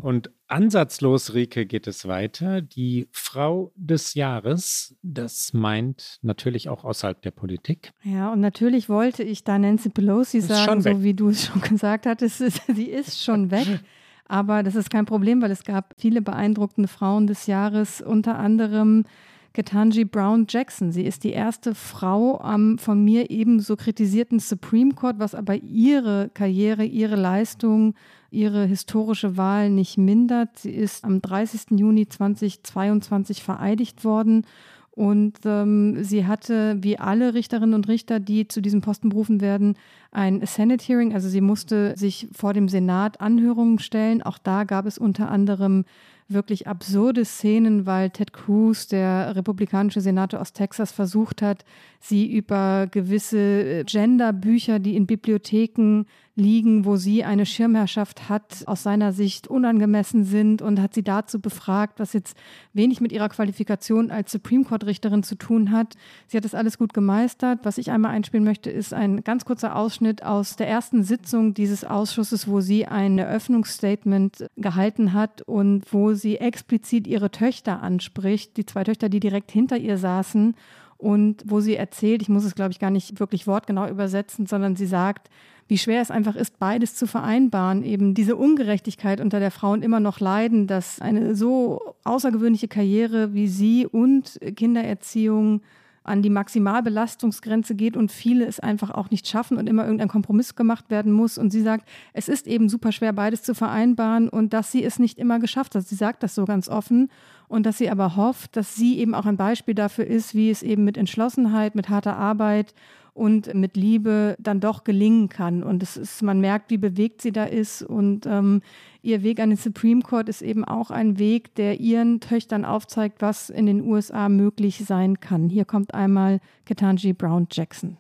[0.01, 2.61] Und ansatzlos, Rike, geht es weiter.
[2.61, 7.93] Die Frau des Jahres, das meint natürlich auch außerhalb der Politik.
[8.03, 12.07] Ja, und natürlich wollte ich da Nancy Pelosi sagen, so wie du es schon gesagt
[12.07, 13.81] hattest, sie ist schon weg.
[14.27, 19.05] Aber das ist kein Problem, weil es gab viele beeindruckende Frauen des Jahres, unter anderem
[19.53, 20.93] Ketanji Brown Jackson.
[20.93, 26.31] Sie ist die erste Frau am von mir ebenso kritisierten Supreme Court, was aber ihre
[26.33, 27.95] Karriere, ihre Leistung,
[28.31, 30.59] ihre historische Wahl nicht mindert.
[30.59, 31.79] Sie ist am 30.
[31.79, 34.47] Juni 2022 vereidigt worden
[34.95, 39.77] und ähm, sie hatte, wie alle Richterinnen und Richter, die zu diesem Posten berufen werden,
[40.11, 41.15] ein Senate Hearing.
[41.15, 44.23] Also sie musste sich vor dem Senat Anhörungen stellen.
[44.23, 45.87] Auch da gab es unter anderem
[46.33, 51.65] wirklich absurde Szenen, weil Ted Cruz, der republikanische Senator aus Texas, versucht hat,
[52.01, 58.83] sie über gewisse äh, Genderbücher, die in Bibliotheken liegen, wo sie eine Schirmherrschaft hat, aus
[58.83, 62.37] seiner Sicht unangemessen sind und hat sie dazu befragt, was jetzt
[62.73, 65.95] wenig mit ihrer Qualifikation als Supreme Court Richterin zu tun hat.
[66.29, 67.61] Sie hat das alles gut gemeistert.
[67.65, 71.85] Was ich einmal einspielen möchte, ist ein ganz kurzer Ausschnitt aus der ersten Sitzung dieses
[71.85, 78.65] Ausschusses, wo sie ein Eröffnungsstatement gehalten hat und wo sie explizit ihre Töchter anspricht, die
[78.65, 80.55] zwei Töchter, die direkt hinter ihr saßen
[80.97, 84.77] und wo sie erzählt, ich muss es glaube ich gar nicht wirklich wortgenau übersetzen, sondern
[84.77, 85.29] sie sagt,
[85.73, 90.01] wie schwer es einfach ist, beides zu vereinbaren, eben diese Ungerechtigkeit, unter der Frauen immer
[90.01, 95.63] noch leiden, dass eine so außergewöhnliche Karriere wie sie und Kindererziehung
[96.05, 100.57] an die Maximalbelastungsgrenze geht und viele es einfach auch nicht schaffen und immer irgendein Kompromiss
[100.57, 101.39] gemacht werden muss.
[101.39, 104.99] Und sie sagt, es ist eben super schwer, beides zu vereinbaren und dass sie es
[104.99, 105.87] nicht immer geschafft hat.
[105.87, 107.09] Sie sagt das so ganz offen
[107.49, 110.63] und dass sie aber hofft, dass sie eben auch ein Beispiel dafür ist, wie es
[110.63, 112.75] eben mit Entschlossenheit, mit harter Arbeit
[113.15, 115.63] und mit Liebe dann doch gelingen kann.
[115.63, 117.83] Und es ist, man merkt, wie bewegt sie da ist.
[117.83, 118.63] Und ähm,
[119.03, 123.21] ihr Weg an den Supreme Court ist eben auch ein Weg, der ihren Töchtern aufzeigt,
[123.21, 125.49] was in den USA möglich sein kann.
[125.49, 127.99] Hier kommt einmal Ketanji Brown Jackson.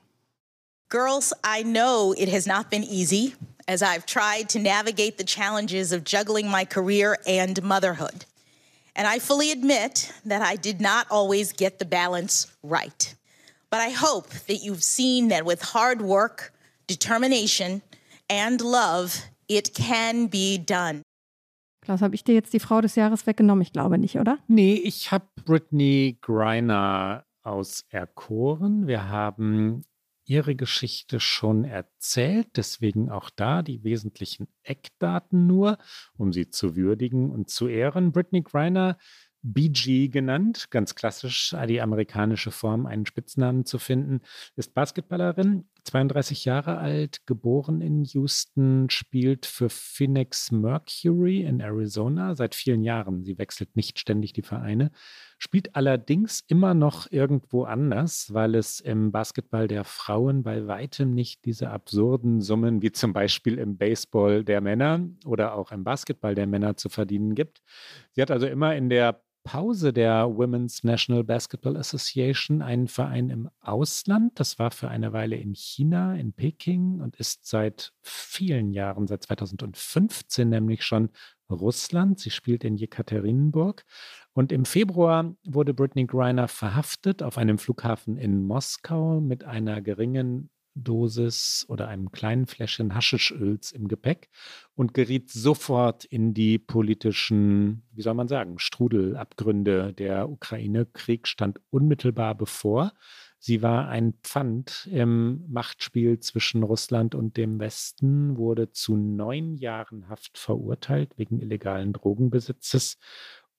[0.88, 3.34] Girls, I know it has not been easy
[3.66, 8.26] as I've tried to navigate the challenges of juggling my career and motherhood.
[8.94, 13.14] And I fully admit that I did not always get the balance right.
[13.72, 16.52] But I hope that you've seen that with hard work,
[16.86, 17.80] determination,
[18.28, 21.00] and love, it can be done.
[21.80, 23.62] Klaus, habe ich dir jetzt die Frau des Jahres weggenommen?
[23.62, 24.38] Ich glaube nicht, oder?
[24.46, 28.86] Nee, ich habe Brittany Griner auserkoren.
[28.86, 29.86] Wir haben
[30.26, 35.78] ihre Geschichte schon erzählt, deswegen auch da die wesentlichen Eckdaten nur,
[36.18, 38.12] um sie zu würdigen und zu ehren.
[38.12, 38.98] Brittany Griner
[39.42, 44.20] BG genannt, ganz klassisch die amerikanische Form, einen Spitznamen zu finden,
[44.56, 52.54] ist Basketballerin, 32 Jahre alt, geboren in Houston, spielt für Phoenix Mercury in Arizona seit
[52.54, 53.24] vielen Jahren.
[53.24, 54.92] Sie wechselt nicht ständig die Vereine,
[55.38, 61.44] spielt allerdings immer noch irgendwo anders, weil es im Basketball der Frauen bei weitem nicht
[61.44, 66.46] diese absurden Summen wie zum Beispiel im Baseball der Männer oder auch im Basketball der
[66.46, 67.60] Männer zu verdienen gibt.
[68.12, 73.50] Sie hat also immer in der Pause der Women's National Basketball Association einen Verein im
[73.60, 74.38] Ausland.
[74.38, 79.24] Das war für eine Weile in China, in Peking und ist seit vielen Jahren, seit
[79.24, 81.10] 2015 nämlich schon
[81.50, 82.20] Russland.
[82.20, 83.84] Sie spielt in Jekaterinburg.
[84.32, 90.50] Und im Februar wurde Britney Griner verhaftet auf einem Flughafen in Moskau mit einer geringen
[90.74, 94.28] Dosis oder einem kleinen Fläschchen Haschischöls im Gepäck
[94.74, 99.92] und geriet sofort in die politischen, wie soll man sagen, Strudelabgründe.
[99.92, 102.92] Der Ukraine-Krieg stand unmittelbar bevor.
[103.38, 110.08] Sie war ein Pfand im Machtspiel zwischen Russland und dem Westen, wurde zu neun Jahren
[110.08, 112.98] Haft verurteilt wegen illegalen Drogenbesitzes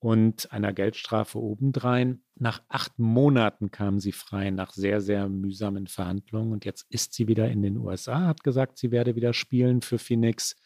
[0.04, 2.20] und einer Geldstrafe obendrein.
[2.34, 7.26] Nach acht Monaten kam sie frei nach sehr, sehr mühsamen Verhandlungen und jetzt ist sie
[7.26, 10.56] wieder in den USA, hat gesagt, sie werde wieder spielen für Phoenix.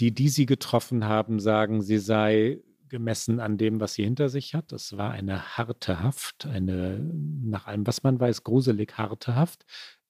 [0.00, 4.54] Die, die sie getroffen haben, sagen, sie sei gemessen an dem, was sie hinter sich
[4.54, 4.70] hat.
[4.70, 6.98] Es war eine harte Haft, eine,
[7.42, 9.64] nach allem, was man weiß, gruselig harte Haft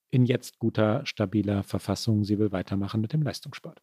[0.09, 2.25] in jetzt guter, stabiler Verfassung.
[2.25, 3.81] Sie will weitermachen mit dem Leistungssport.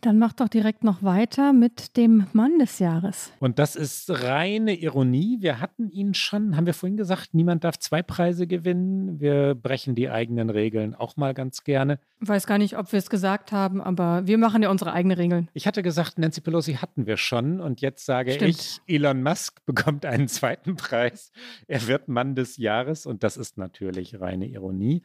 [0.00, 3.32] Dann mach doch direkt noch weiter mit dem Mann des Jahres.
[3.40, 5.38] Und das ist reine Ironie.
[5.40, 9.20] Wir hatten ihn schon, haben wir vorhin gesagt, niemand darf zwei Preise gewinnen.
[9.20, 11.98] Wir brechen die eigenen Regeln auch mal ganz gerne.
[12.20, 15.16] Ich weiß gar nicht, ob wir es gesagt haben, aber wir machen ja unsere eigenen
[15.16, 15.48] Regeln.
[15.54, 17.60] Ich hatte gesagt, Nancy Pelosi hatten wir schon.
[17.60, 18.50] Und jetzt sage Stimmt.
[18.50, 21.32] ich, Elon Musk bekommt einen zweiten Preis.
[21.66, 23.06] Er wird Mann des Jahres.
[23.06, 25.02] Und das ist natürlich reine Ironie.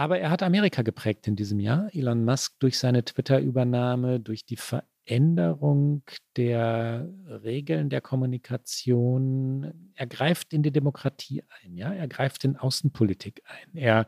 [0.00, 1.94] Aber er hat Amerika geprägt in diesem Jahr.
[1.94, 6.04] Elon Musk durch seine Twitter-Übernahme, durch die Veränderung
[6.38, 9.92] der Regeln der Kommunikation.
[9.94, 13.76] Er greift in die Demokratie ein, ja, er greift in Außenpolitik ein.
[13.76, 14.06] Er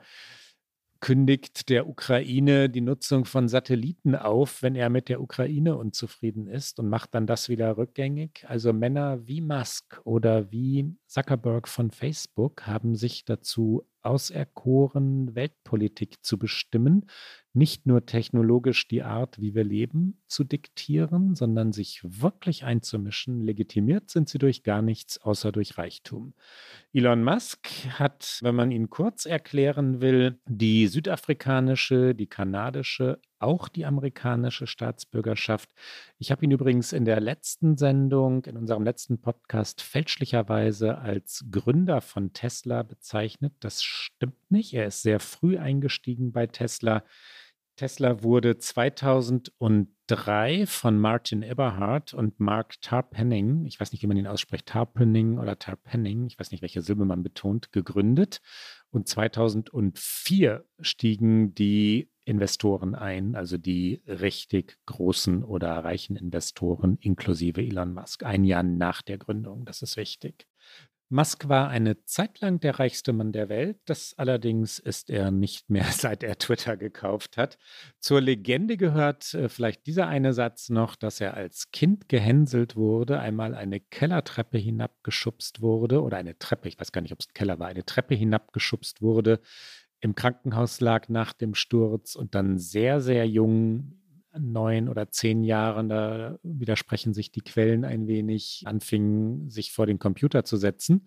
[1.00, 6.78] kündigt der Ukraine die Nutzung von Satelliten auf, wenn er mit der Ukraine unzufrieden ist
[6.78, 8.46] und macht dann das wieder rückgängig.
[8.48, 16.38] Also Männer wie Musk oder wie Zuckerberg von Facebook haben sich dazu auserkoren, Weltpolitik zu
[16.38, 17.09] bestimmen,
[17.55, 23.43] nicht nur technologisch die Art, wie wir leben, zu diktieren, sondern sich wirklich einzumischen.
[23.43, 26.35] Legitimiert sind sie durch gar nichts außer durch Reichtum.
[26.95, 33.85] Elon Musk hat, wenn man ihn kurz erklären will, die südafrikanische, die kanadische, auch die
[33.85, 35.71] amerikanische Staatsbürgerschaft.
[36.19, 42.01] Ich habe ihn übrigens in der letzten Sendung, in unserem letzten Podcast fälschlicherweise als Gründer
[42.01, 43.53] von Tesla bezeichnet.
[43.61, 44.73] Das stimmt nicht.
[44.75, 47.05] Er ist sehr früh eingestiegen bei Tesla.
[47.77, 54.27] Tesla wurde 2003 von Martin Eberhard und Mark Tarpenning, ich weiß nicht, wie man ihn
[54.27, 58.41] ausspricht, Tarpenning oder Tarpenning, ich weiß nicht, welche Silbe man betont, gegründet.
[58.91, 67.95] Und 2004 stiegen die Investoren ein, also die richtig großen oder reichen Investoren inklusive Elon
[67.95, 69.65] Musk, ein Jahr nach der Gründung.
[69.65, 70.47] Das ist wichtig.
[71.12, 73.79] Musk war eine Zeit lang der reichste Mann der Welt.
[73.85, 77.59] Das allerdings ist er nicht mehr, seit er Twitter gekauft hat.
[78.01, 83.20] Zur Legende gehört äh, vielleicht dieser eine Satz noch, dass er als Kind gehänselt wurde,
[83.20, 87.35] einmal eine Kellertreppe hinabgeschubst wurde oder eine Treppe, ich weiß gar nicht, ob es ein
[87.35, 89.40] Keller war, eine Treppe hinabgeschubst wurde,
[90.01, 94.02] im Krankenhaus lag nach dem Sturz und dann sehr, sehr jung
[94.38, 99.99] neun oder zehn Jahren, da widersprechen sich die Quellen ein wenig, anfingen, sich vor den
[99.99, 101.07] Computer zu setzen.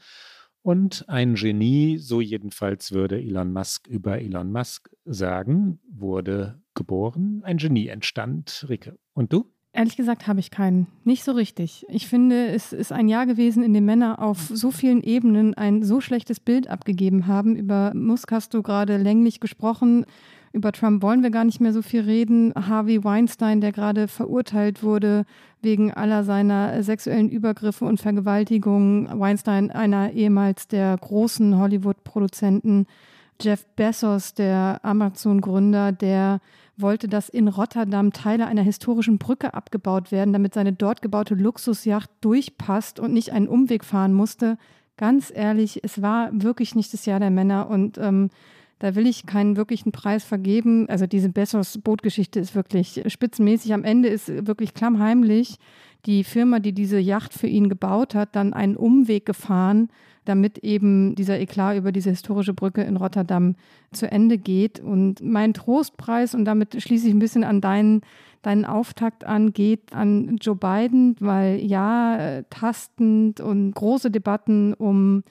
[0.62, 7.42] Und ein Genie, so jedenfalls würde Elon Musk über Elon Musk sagen, wurde geboren.
[7.44, 8.66] Ein Genie entstand.
[8.68, 8.98] Rike.
[9.14, 9.46] Und du?
[9.74, 10.88] Ehrlich gesagt habe ich keinen.
[11.04, 11.86] Nicht so richtig.
[11.90, 15.84] Ich finde, es ist ein Jahr gewesen, in dem Männer auf so vielen Ebenen ein
[15.84, 17.58] so schlechtes Bild abgegeben haben.
[17.58, 20.06] Über Musk hast du gerade länglich gesprochen.
[20.56, 22.54] Über Trump wollen wir gar nicht mehr so viel reden.
[22.56, 25.26] Harvey Weinstein, der gerade verurteilt wurde
[25.62, 29.20] wegen aller seiner sexuellen Übergriffe und Vergewaltigungen.
[29.20, 32.88] Weinstein, einer ehemals der großen Hollywood-Produzenten.
[33.42, 36.40] Jeff Bezos, der Amazon-Gründer, der
[36.78, 42.10] wollte, dass in Rotterdam Teile einer historischen Brücke abgebaut werden, damit seine dort gebaute Luxusjacht
[42.22, 44.58] durchpasst und nicht einen Umweg fahren musste.
[44.96, 48.30] Ganz ehrlich, es war wirklich nicht das Jahr der Männer und ähm,
[48.86, 50.88] da will ich keinen wirklichen Preis vergeben.
[50.90, 53.74] Also diese Bessos-Bootgeschichte ist wirklich spitzenmäßig.
[53.74, 55.56] Am Ende ist wirklich klammheimlich
[56.06, 59.90] die Firma, die diese Yacht für ihn gebaut hat, dann einen Umweg gefahren,
[60.24, 63.56] damit eben dieser Eklat über diese historische Brücke in Rotterdam
[63.92, 64.80] zu Ende geht.
[64.80, 68.02] Und mein Trostpreis, und damit schließe ich ein bisschen an deinen,
[68.44, 75.24] deinen Auftakt an, geht an Joe Biden, weil ja, tastend und große Debatten um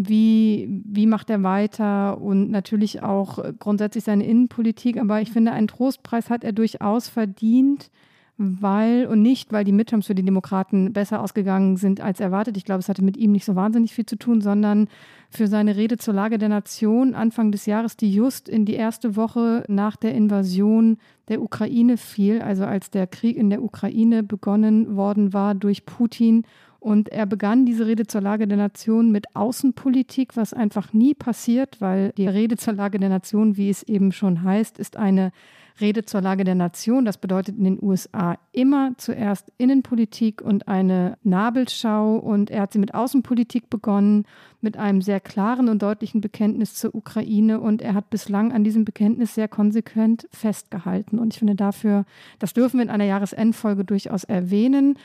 [0.00, 4.96] wie, wie macht er weiter und natürlich auch grundsätzlich seine Innenpolitik.
[4.96, 7.90] Aber ich finde, einen Trostpreis hat er durchaus verdient,
[8.36, 12.56] weil und nicht, weil die Midterms für die Demokraten besser ausgegangen sind als erwartet.
[12.56, 14.86] Ich glaube, es hatte mit ihm nicht so wahnsinnig viel zu tun, sondern
[15.30, 19.16] für seine Rede zur Lage der Nation Anfang des Jahres, die just in die erste
[19.16, 24.94] Woche nach der Invasion der Ukraine fiel, also als der Krieg in der Ukraine begonnen
[24.94, 26.44] worden war durch Putin.
[26.80, 31.80] Und er begann diese Rede zur Lage der Nation mit Außenpolitik, was einfach nie passiert,
[31.80, 35.32] weil die Rede zur Lage der Nation, wie es eben schon heißt, ist eine
[35.80, 37.04] Rede zur Lage der Nation.
[37.04, 42.16] Das bedeutet in den USA immer zuerst Innenpolitik und eine Nabelschau.
[42.16, 44.24] Und er hat sie mit Außenpolitik begonnen,
[44.60, 47.60] mit einem sehr klaren und deutlichen Bekenntnis zur Ukraine.
[47.60, 51.18] Und er hat bislang an diesem Bekenntnis sehr konsequent festgehalten.
[51.18, 52.04] Und ich finde dafür,
[52.38, 54.98] das dürfen wir in einer Jahresendfolge durchaus erwähnen.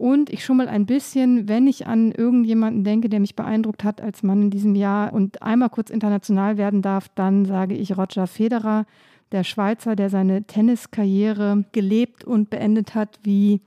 [0.00, 4.22] Und ich schummel ein bisschen, wenn ich an irgendjemanden denke, der mich beeindruckt hat als
[4.22, 8.86] Mann in diesem Jahr und einmal kurz international werden darf, dann sage ich Roger Federer,
[9.30, 13.60] der Schweizer, der seine Tenniskarriere gelebt und beendet hat, wie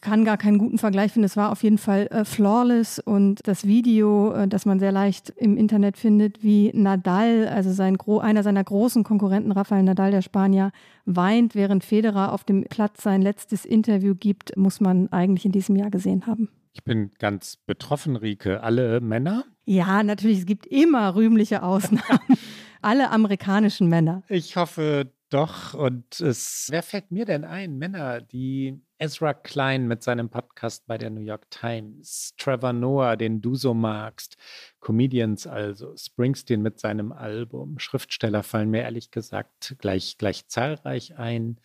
[0.00, 1.26] kann gar keinen guten Vergleich finden.
[1.26, 5.30] Es war auf jeden Fall äh, flawless und das Video, äh, das man sehr leicht
[5.36, 10.72] im Internet findet, wie Nadal, also sein einer seiner großen Konkurrenten, Rafael Nadal, der Spanier,
[11.04, 15.76] weint, während Federer auf dem Platz sein letztes Interview gibt, muss man eigentlich in diesem
[15.76, 16.48] Jahr gesehen haben.
[16.72, 18.62] Ich bin ganz betroffen, Rike.
[18.62, 19.44] Alle Männer?
[19.64, 20.40] Ja, natürlich.
[20.40, 22.20] Es gibt immer rühmliche Ausnahmen.
[22.82, 24.22] alle amerikanischen Männer.
[24.28, 25.74] Ich hoffe doch.
[25.74, 27.76] Und es, wer fällt mir denn ein?
[27.76, 33.40] Männer, die Ezra Klein mit seinem Podcast bei der New York Times, Trevor Noah, den
[33.40, 34.36] du so magst,
[34.80, 41.58] Comedians also, Springsteen mit seinem Album, Schriftsteller fallen mir ehrlich gesagt gleich, gleich zahlreich ein.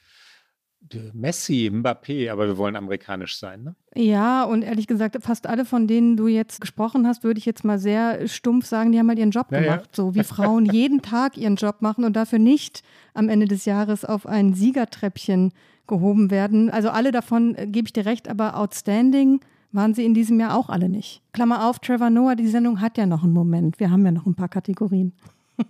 [1.14, 3.76] Messi, Mbappé, aber wir wollen amerikanisch sein, ne?
[3.96, 7.64] Ja, und ehrlich gesagt, fast alle, von denen du jetzt gesprochen hast, würde ich jetzt
[7.64, 9.90] mal sehr stumpf sagen, die haben halt ihren Job ja, gemacht.
[9.98, 10.04] Ja.
[10.04, 12.84] So wie Frauen jeden Tag ihren Job machen und dafür nicht
[13.16, 15.54] am Ende des Jahres auf ein Siegertreppchen
[15.88, 16.70] gehoben werden.
[16.70, 19.40] Also alle davon äh, gebe ich dir recht, aber outstanding
[19.72, 21.22] waren sie in diesem Jahr auch alle nicht.
[21.34, 23.80] Klammer auf, Trevor Noah, die Sendung hat ja noch einen Moment.
[23.80, 25.14] Wir haben ja noch ein paar Kategorien.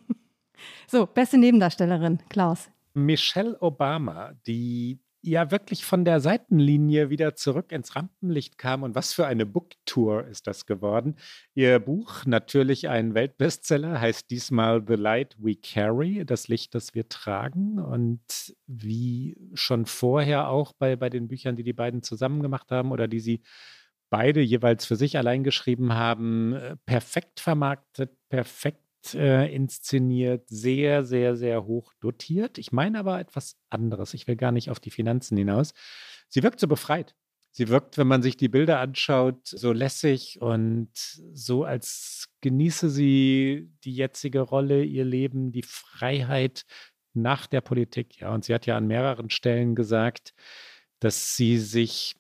[0.88, 2.70] so, beste Nebendarstellerin, Klaus.
[2.94, 8.84] Michelle Obama, die ja wirklich von der Seitenlinie wieder zurück ins Rampenlicht kam.
[8.84, 11.16] Und was für eine Booktour ist das geworden?
[11.54, 17.10] Ihr Buch, natürlich ein Weltbestseller, heißt diesmal The Light We Carry, das Licht, das wir
[17.10, 17.80] tragen.
[17.80, 22.92] Und wie schon vorher auch bei, bei den Büchern, die die beiden zusammen gemacht haben
[22.92, 23.42] oder die sie
[24.10, 31.36] beide jeweils für sich allein geschrieben haben, äh, perfekt vermarktet, perfekt äh, inszeniert, sehr, sehr,
[31.36, 32.58] sehr hoch dotiert.
[32.58, 34.14] Ich meine aber etwas anderes.
[34.14, 35.74] Ich will gar nicht auf die Finanzen hinaus.
[36.30, 37.16] Sie wirkt so befreit.
[37.52, 43.72] Sie wirkt, wenn man sich die Bilder anschaut, so lässig und so, als genieße sie
[43.86, 46.66] die jetzige Rolle, ihr Leben, die Freiheit
[47.14, 48.20] nach der Politik.
[48.20, 50.34] Ja, und sie hat ja an mehreren Stellen gesagt,
[51.00, 52.16] dass sie sich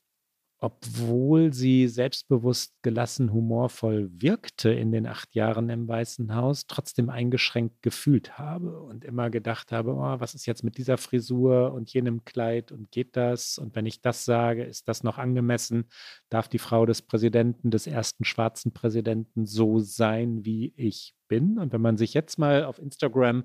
[0.65, 7.83] obwohl sie selbstbewusst, gelassen, humorvoll wirkte in den acht Jahren im Weißen Haus, trotzdem eingeschränkt
[7.83, 12.25] gefühlt habe und immer gedacht habe, oh, was ist jetzt mit dieser Frisur und jenem
[12.25, 13.59] Kleid und geht das?
[13.59, 15.87] Und wenn ich das sage, ist das noch angemessen?
[16.29, 21.59] Darf die Frau des Präsidenten, des ersten schwarzen Präsidenten so sein, wie ich bin?
[21.59, 23.43] Und wenn man sich jetzt mal auf Instagram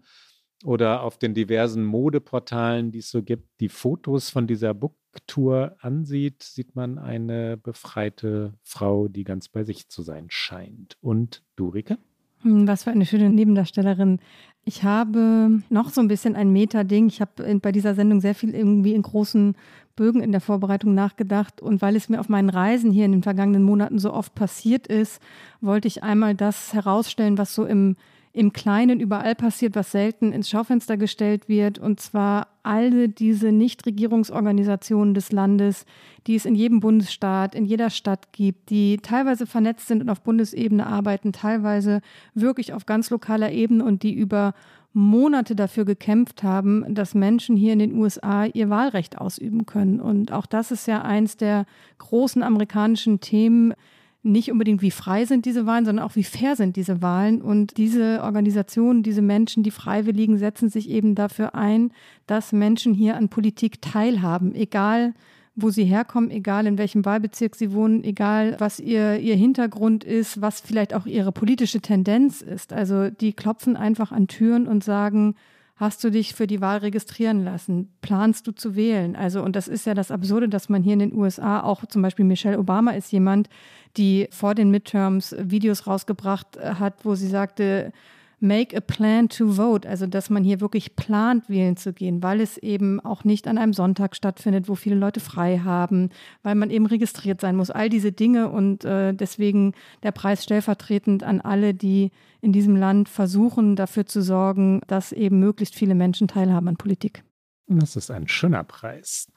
[0.65, 4.73] oder auf den diversen Modeportalen, die es so gibt, die Fotos von dieser
[5.13, 10.97] Booktour ansieht, sieht man eine befreite Frau, die ganz bei sich zu sein scheint.
[11.01, 11.99] Und Durike?
[12.43, 14.19] Hm, was für eine schöne Nebendarstellerin.
[14.65, 17.09] Ich habe noch so ein bisschen ein Meta-Ding.
[17.09, 19.57] Ich habe bei dieser Sendung sehr viel irgendwie in großen
[19.97, 21.61] Bögen in der Vorbereitung nachgedacht.
[21.61, 24.87] Und weil es mir auf meinen Reisen hier in den vergangenen Monaten so oft passiert
[24.87, 25.21] ist,
[25.61, 27.97] wollte ich einmal das herausstellen, was so im
[28.33, 31.79] im Kleinen überall passiert, was selten ins Schaufenster gestellt wird.
[31.79, 35.85] Und zwar alle diese Nichtregierungsorganisationen des Landes,
[36.27, 40.21] die es in jedem Bundesstaat, in jeder Stadt gibt, die teilweise vernetzt sind und auf
[40.21, 42.03] Bundesebene arbeiten, teilweise
[42.35, 44.55] wirklich auf ganz lokaler Ebene und die über
[44.93, 50.01] Monate dafür gekämpft haben, dass Menschen hier in den USA ihr Wahlrecht ausüben können.
[50.01, 51.65] Und auch das ist ja eins der
[51.99, 53.75] großen amerikanischen Themen,
[54.23, 57.41] nicht unbedingt, wie frei sind diese Wahlen, sondern auch, wie fair sind diese Wahlen.
[57.41, 61.93] Und diese Organisationen, diese Menschen, die Freiwilligen, setzen sich eben dafür ein,
[62.27, 65.15] dass Menschen hier an Politik teilhaben, egal
[65.57, 70.41] wo sie herkommen, egal in welchem Wahlbezirk sie wohnen, egal was ihr, ihr Hintergrund ist,
[70.41, 72.73] was vielleicht auch ihre politische Tendenz ist.
[72.73, 75.35] Also die klopfen einfach an Türen und sagen,
[75.81, 77.91] Hast du dich für die Wahl registrieren lassen?
[78.03, 79.17] Planst du zu wählen?
[79.17, 82.03] Also, und das ist ja das Absurde, dass man hier in den USA auch zum
[82.03, 83.49] Beispiel Michelle Obama ist jemand,
[83.97, 87.93] die vor den Midterms Videos rausgebracht hat, wo sie sagte,
[88.41, 92.41] make a plan to vote, also dass man hier wirklich plant, wählen zu gehen, weil
[92.41, 96.11] es eben auch nicht an einem Sonntag stattfindet, wo viele Leute frei haben,
[96.43, 101.23] weil man eben registriert sein muss, all diese Dinge und äh, deswegen der Preis stellvertretend
[101.23, 102.11] an alle, die
[102.41, 107.23] in diesem Land versuchen, dafür zu sorgen, dass eben möglichst viele Menschen teilhaben an Politik.
[107.67, 109.29] Das ist ein schöner Preis.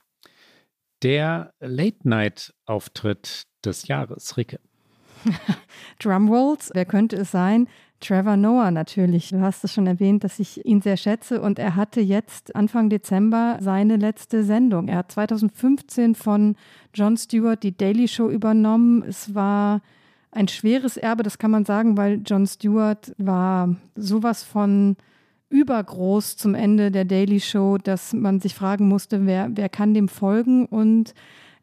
[1.02, 4.58] Der Late-Night-Auftritt des Jahres, Ricke.
[5.98, 7.68] Drumrolls, wer könnte es sein?
[8.04, 9.30] Trevor Noah natürlich.
[9.30, 12.90] Du hast es schon erwähnt, dass ich ihn sehr schätze und er hatte jetzt Anfang
[12.90, 14.88] Dezember seine letzte Sendung.
[14.88, 16.56] Er hat 2015 von
[16.92, 19.02] Jon Stewart die Daily Show übernommen.
[19.02, 19.80] Es war
[20.30, 24.96] ein schweres Erbe, das kann man sagen, weil Jon Stewart war sowas von
[25.48, 30.08] übergroß zum Ende der Daily Show, dass man sich fragen musste, wer, wer kann dem
[30.08, 31.14] folgen und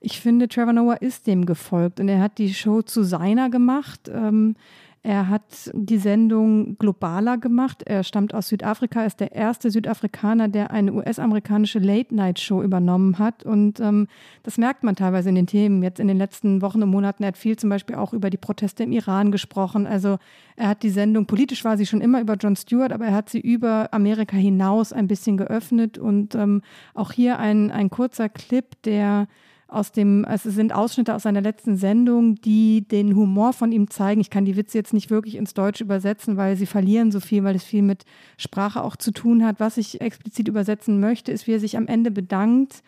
[0.03, 4.09] ich finde, Trevor Noah ist dem gefolgt und er hat die Show zu seiner gemacht.
[4.11, 4.55] Ähm,
[5.03, 7.81] er hat die Sendung globaler gemacht.
[7.83, 13.43] Er stammt aus Südafrika, ist der erste Südafrikaner, der eine US-amerikanische Late-Night-Show übernommen hat.
[13.43, 14.07] Und ähm,
[14.43, 17.23] das merkt man teilweise in den Themen jetzt in den letzten Wochen und Monaten.
[17.23, 19.87] Er hat viel zum Beispiel auch über die Proteste im Iran gesprochen.
[19.87, 20.19] Also
[20.55, 23.29] er hat die Sendung, politisch war sie schon immer über Jon Stewart, aber er hat
[23.29, 25.97] sie über Amerika hinaus ein bisschen geöffnet.
[25.97, 26.61] Und ähm,
[26.93, 29.27] auch hier ein, ein kurzer Clip, der
[29.71, 33.89] aus dem, also es sind Ausschnitte aus seiner letzten Sendung, die den Humor von ihm
[33.89, 34.19] zeigen.
[34.19, 37.43] Ich kann die Witze jetzt nicht wirklich ins Deutsche übersetzen, weil sie verlieren so viel,
[37.43, 38.03] weil es viel mit
[38.37, 39.59] Sprache auch zu tun hat.
[39.59, 42.83] Was ich explizit übersetzen möchte, ist, wie er sich am Ende bedankt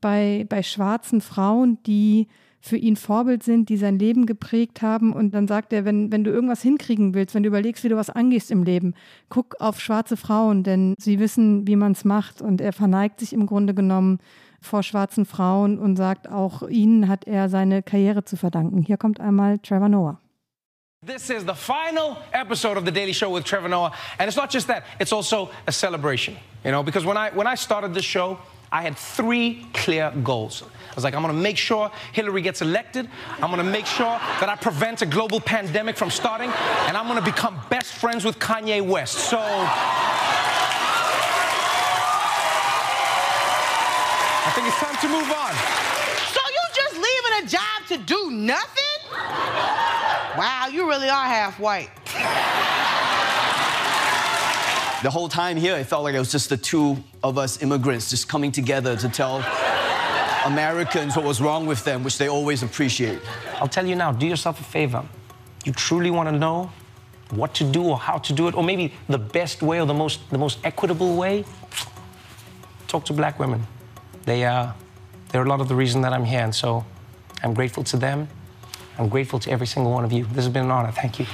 [0.00, 2.26] bei, bei schwarzen Frauen, die
[2.60, 5.12] für ihn Vorbild sind, die sein Leben geprägt haben.
[5.12, 7.96] Und dann sagt er, wenn, wenn du irgendwas hinkriegen willst, wenn du überlegst, wie du
[7.96, 8.94] was angehst im Leben,
[9.28, 12.40] guck auf schwarze Frauen, denn sie wissen, wie man es macht.
[12.40, 14.18] Und er verneigt sich im Grunde genommen
[14.64, 18.82] vor schwarzen Frauen und sagt, auch ihnen hat er seine Karriere zu verdanken.
[18.82, 20.18] Hier kommt einmal Trevor Noah.
[21.06, 24.50] This is the final episode of the Daily Show with Trevor Noah, and it's not
[24.50, 26.34] just that; it's also a celebration.
[26.64, 28.38] You know, because when I when I started this show,
[28.72, 30.62] I had three clear goals.
[30.62, 33.08] I was like, I'm to make sure Hillary gets elected.
[33.42, 36.50] I'm to make sure that I prevent a global pandemic from starting,
[36.88, 39.14] and I'm to become best friends with Kanye West.
[39.14, 39.38] So.
[44.54, 45.52] Think it's time to move on.
[46.32, 48.82] So you just leaving a job to do nothing?
[50.38, 51.90] Wow, you really are half white.
[55.02, 58.10] The whole time here, it felt like it was just the two of us immigrants
[58.10, 59.44] just coming together to tell
[60.46, 63.18] Americans what was wrong with them, which they always appreciate.
[63.56, 65.04] I'll tell you now, do yourself a favor.
[65.64, 66.70] You truly want to know
[67.30, 69.94] what to do or how to do it, or maybe the best way or the
[69.94, 71.44] most, the most equitable way?
[72.86, 73.66] Talk to black women.
[74.24, 74.72] They, uh,
[75.28, 76.84] they're a lot of the reason that I'm here, and so
[77.42, 78.28] I'm grateful to them.
[78.98, 80.24] I'm grateful to every single one of you.
[80.24, 80.92] This has been an honor.
[80.92, 81.26] Thank you.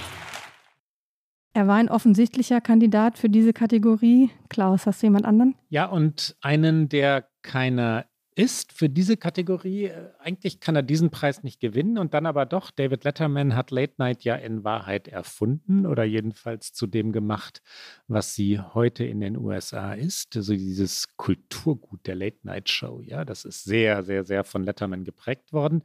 [1.53, 4.31] Er war ein offensichtlicher Kandidat für diese Kategorie.
[4.49, 5.57] Klaus, hast du jemand anderen?
[5.69, 8.07] Ja, und einen, der keiner
[8.41, 9.85] ist für diese Kategorie.
[9.85, 12.71] Äh, eigentlich kann er diesen Preis nicht gewinnen und dann aber doch.
[12.71, 17.61] David Letterman hat Late Night ja in Wahrheit erfunden oder jedenfalls zu dem gemacht,
[18.09, 20.37] was sie heute in den USA ist.
[20.37, 23.03] Also dieses Kulturgut der Late Night Show.
[23.03, 25.83] Ja, das ist sehr, sehr, sehr von Letterman geprägt worden.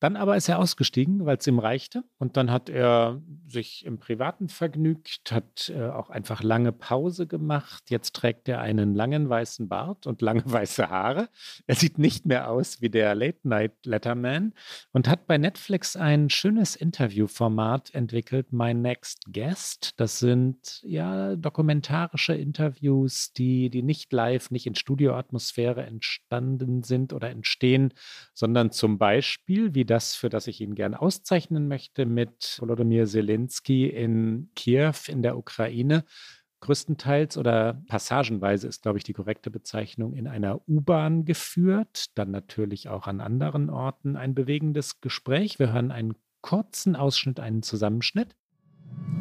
[0.00, 2.04] Dann aber ist er ausgestiegen, weil es ihm reichte.
[2.18, 7.90] Und dann hat er sich im Privaten vergnügt, hat äh, auch einfach lange Pause gemacht.
[7.90, 11.28] Jetzt trägt er einen langen weißen Bart und lange weiße Haare.
[11.66, 14.54] Er sieht nicht mehr aus wie der Late-Night-Letterman
[14.92, 19.94] und hat bei Netflix ein schönes Interviewformat entwickelt, My Next Guest.
[19.96, 27.30] Das sind ja dokumentarische Interviews, die, die nicht live, nicht in Studioatmosphäre entstanden sind oder
[27.30, 27.92] entstehen,
[28.32, 33.87] sondern zum Beispiel, wie das, für das ich ihn gern auszeichnen möchte, mit Volodymyr Zelensky
[33.87, 36.03] in Kiew in der Ukraine.
[36.61, 42.87] Größtenteils oder passagenweise ist, glaube ich, die korrekte Bezeichnung, in einer U-Bahn geführt, dann natürlich
[42.87, 45.59] auch an anderen Orten ein bewegendes Gespräch.
[45.59, 48.35] Wir hören einen kurzen Ausschnitt, einen Zusammenschnitt.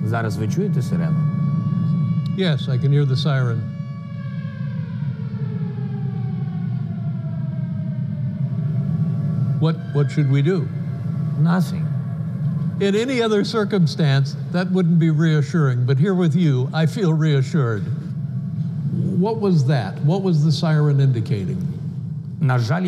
[0.04, 1.18] Зараз ви чуєте сирену?
[2.36, 3.60] Yes, I can hear the siren.
[9.59, 10.67] What, what should we do?
[11.39, 11.85] Nothing.
[12.79, 17.83] In any other circumstance, that wouldn't be reassuring, but here with you, I feel reassured.
[19.19, 19.99] What was that?
[20.01, 21.57] What was the siren indicating?
[22.39, 22.83] Na żal.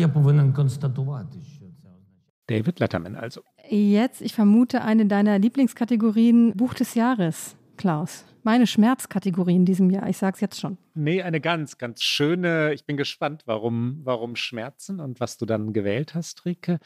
[2.46, 3.42] David Letterman also.
[3.68, 8.24] Jetzt, ich vermute, eine deiner Lieblingskategorien, Buch des Jahres, Klaus.
[8.42, 10.78] Meine Schmerzkategorie in diesem Jahr, ich sage es jetzt schon.
[10.94, 12.72] Nee, eine ganz, ganz schöne.
[12.72, 16.78] Ich bin gespannt, warum, warum Schmerzen und was du dann gewählt hast, Rike.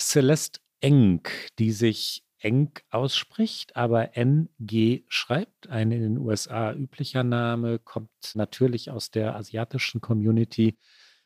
[0.00, 1.22] Celeste Eng,
[1.58, 5.68] die sich Eng ausspricht, aber NG schreibt.
[5.68, 10.78] Ein in den USA üblicher Name, kommt natürlich aus der asiatischen Community.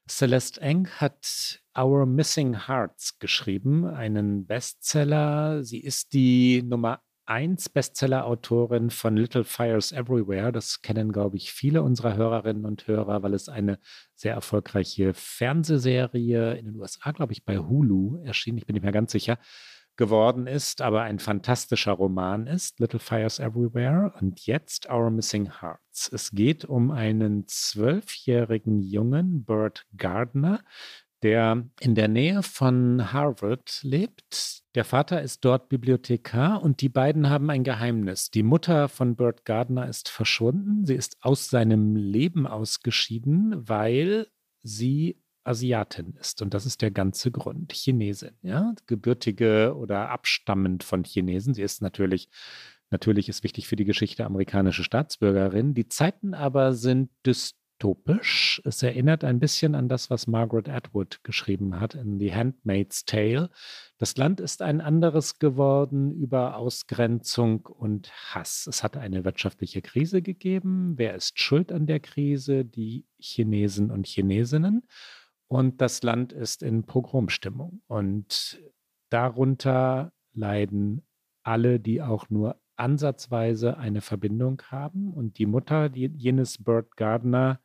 [0.09, 5.63] Celeste Eng hat Our Missing Hearts geschrieben, einen Bestseller.
[5.63, 10.53] Sie ist die Nummer 1 Bestseller-Autorin von Little Fires Everywhere.
[10.53, 13.79] Das kennen, glaube ich, viele unserer Hörerinnen und Hörer, weil es eine
[14.15, 18.59] sehr erfolgreiche Fernsehserie in den USA, glaube ich, bei Hulu erschien.
[18.59, 19.39] Ich bin nicht mehr ganz sicher
[19.97, 24.13] geworden ist, aber ein fantastischer Roman ist, Little Fires Everywhere.
[24.21, 26.11] Und jetzt Our Missing Hearts.
[26.13, 30.65] Es geht um einen zwölfjährigen Jungen, Bert Gardner,
[31.25, 34.63] der in der Nähe von Harvard lebt.
[34.75, 38.31] Der Vater ist dort Bibliothekar und die beiden haben ein Geheimnis.
[38.31, 40.85] Die Mutter von Bert Gardner ist verschwunden.
[40.85, 44.27] Sie ist aus seinem Leben ausgeschieden, weil
[44.63, 46.43] sie Asiatin ist.
[46.43, 47.73] Und das ist der ganze Grund.
[47.73, 51.55] Chinesin, ja, gebürtige oder abstammend von Chinesen.
[51.55, 52.29] Sie ist natürlich,
[52.91, 55.73] natürlich ist wichtig für die Geschichte amerikanische Staatsbürgerin.
[55.73, 57.64] Die Zeiten aber sind dystopisch.
[58.65, 63.51] Es erinnert ein bisschen an das, was Margaret Atwood geschrieben hat in The Handmaid's Tale.
[63.99, 68.67] Das Land ist ein anderes geworden über Ausgrenzung und Hass.
[68.67, 70.95] Es hat eine wirtschaftliche Krise gegeben.
[70.97, 72.65] Wer ist schuld an der Krise?
[72.65, 74.87] Die Chinesen und Chinesinnen
[75.49, 77.83] und das Land ist in Pogromstimmung.
[77.87, 78.61] Und
[79.11, 81.03] darunter leiden
[81.43, 85.13] alle, die auch nur ansatzweise eine Verbindung haben.
[85.13, 87.61] Und die Mutter, die, jenes Bert Gardner,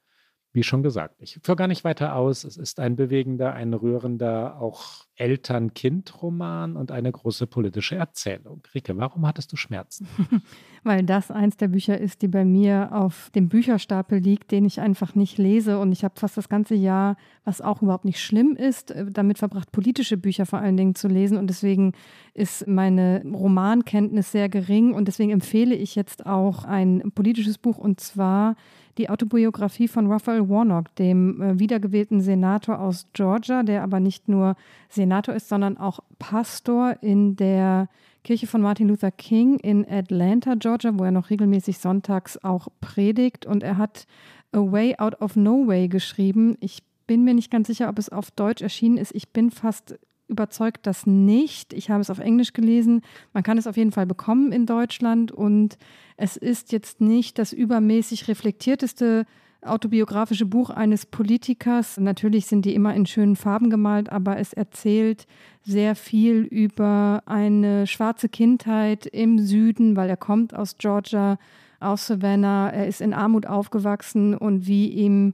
[0.51, 2.43] wie schon gesagt, ich führe gar nicht weiter aus.
[2.43, 8.63] Es ist ein bewegender, ein rührender, auch Eltern-Kind-Roman und eine große politische Erzählung.
[8.73, 10.07] Rike, warum hattest du Schmerzen?
[10.83, 14.79] Weil das eins der Bücher ist, die bei mir auf dem Bücherstapel liegt, den ich
[14.79, 15.77] einfach nicht lese.
[15.77, 19.37] Und ich habe fast das ganze Jahr, was auch überhaupt nicht schlimm ist, äh, damit
[19.37, 21.37] verbracht, politische Bücher vor allen Dingen zu lesen.
[21.37, 21.93] Und deswegen
[22.33, 24.93] ist meine Romankenntnis sehr gering.
[24.93, 28.55] Und deswegen empfehle ich jetzt auch ein politisches Buch und zwar
[28.97, 34.55] die Autobiografie von Raphael Warnock, dem äh, wiedergewählten Senator aus Georgia, der aber nicht nur
[34.89, 37.87] Senator ist, sondern auch Pastor in der
[38.23, 43.45] Kirche von Martin Luther King in Atlanta, Georgia, wo er noch regelmäßig sonntags auch predigt.
[43.45, 44.05] Und er hat
[44.51, 46.57] A Way Out of No Way geschrieben.
[46.59, 49.15] Ich bin mir nicht ganz sicher, ob es auf Deutsch erschienen ist.
[49.15, 49.97] Ich bin fast
[50.29, 51.73] überzeugt das nicht.
[51.73, 53.01] Ich habe es auf Englisch gelesen.
[53.33, 55.77] Man kann es auf jeden Fall bekommen in Deutschland und
[56.17, 59.25] es ist jetzt nicht das übermäßig reflektierteste
[59.61, 61.97] autobiografische Buch eines Politikers.
[61.97, 65.27] Natürlich sind die immer in schönen Farben gemalt, aber es erzählt
[65.63, 71.37] sehr viel über eine schwarze Kindheit im Süden, weil er kommt aus Georgia,
[71.79, 72.69] aus Savannah.
[72.69, 75.33] Er ist in Armut aufgewachsen und wie ihm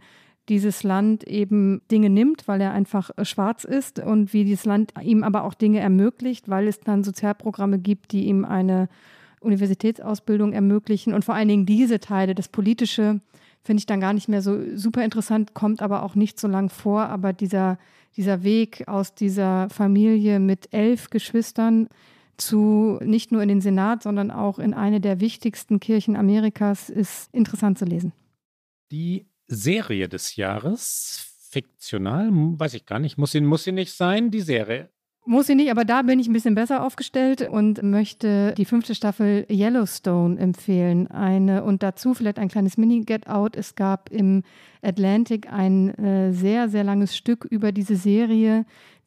[0.50, 4.94] dieses Land eben Dinge nimmt, weil er einfach äh, schwarz ist und wie dieses Land
[5.02, 8.88] ihm aber auch Dinge ermöglicht, weil es dann Sozialprogramme gibt, die ihm eine
[9.40, 13.22] Universitätsausbildung ermöglichen und vor allen Dingen diese Teile, das Politische,
[13.64, 16.70] finde ich dann gar nicht mehr so super interessant, kommt aber auch nicht so lang
[16.70, 17.78] vor, aber dieser,
[18.16, 21.88] dieser Weg aus dieser Familie mit elf Geschwistern
[22.38, 27.34] zu nicht nur in den Senat, sondern auch in eine der wichtigsten Kirchen Amerikas ist
[27.34, 28.12] interessant zu lesen.
[28.92, 31.32] Die Serie des Jahres.
[31.50, 33.18] Fiktional, weiß ich gar nicht.
[33.18, 34.90] Muss sie, muss sie nicht sein, die Serie.
[35.28, 38.94] Muss sie nicht, aber da bin ich ein bisschen besser aufgestellt und möchte die fünfte
[38.94, 41.08] Staffel Yellowstone empfehlen.
[41.08, 43.56] Eine und dazu vielleicht ein kleines Mini-Get-Out.
[43.56, 44.44] Es gab im
[44.84, 48.66] Atlantic ein äh, sehr, sehr langes Stück über diese Serie,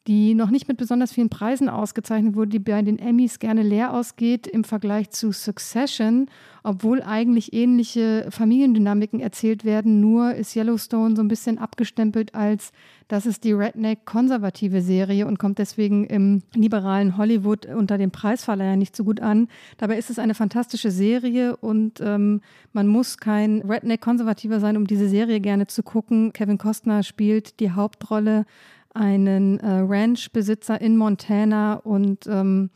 [0.09, 3.93] die noch nicht mit besonders vielen Preisen ausgezeichnet wurde, die bei den Emmys gerne leer
[3.93, 6.31] ausgeht im Vergleich zu Succession,
[6.63, 10.01] obwohl eigentlich ähnliche Familiendynamiken erzählt werden.
[10.01, 12.71] Nur ist Yellowstone so ein bisschen abgestempelt als
[13.07, 18.95] das ist die Redneck-konservative Serie und kommt deswegen im liberalen Hollywood unter dem Preisverleiher nicht
[18.95, 19.47] so gut an.
[19.77, 22.41] Dabei ist es eine fantastische Serie und ähm,
[22.71, 26.33] man muss kein Redneck-Konservativer sein, um diese Serie gerne zu gucken.
[26.33, 28.45] Kevin Costner spielt die Hauptrolle
[28.93, 32.69] einen äh, Ranchbesitzer in Montana und ähm,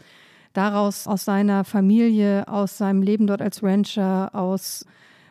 [0.53, 4.85] daraus aus seiner Familie, aus seinem Leben dort als Rancher, aus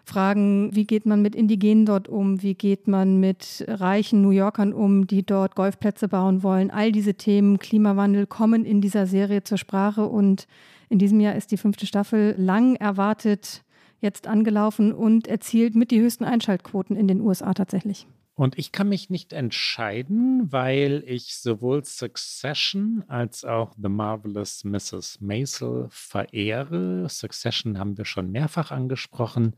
[0.04, 4.72] Fragen, wie geht man mit Indigenen dort um, wie geht man mit reichen New Yorkern
[4.72, 6.70] um, die dort Golfplätze bauen wollen.
[6.72, 10.48] All diese Themen, Klimawandel, kommen in dieser Serie zur Sprache und
[10.88, 13.62] in diesem Jahr ist die fünfte Staffel lang erwartet
[14.00, 18.06] jetzt angelaufen und erzielt mit die höchsten Einschaltquoten in den USA tatsächlich.
[18.42, 25.20] Und ich kann mich nicht entscheiden, weil ich sowohl Succession als auch The Marvelous Mrs.
[25.20, 27.08] Maisel verehre.
[27.08, 29.54] Succession haben wir schon mehrfach angesprochen.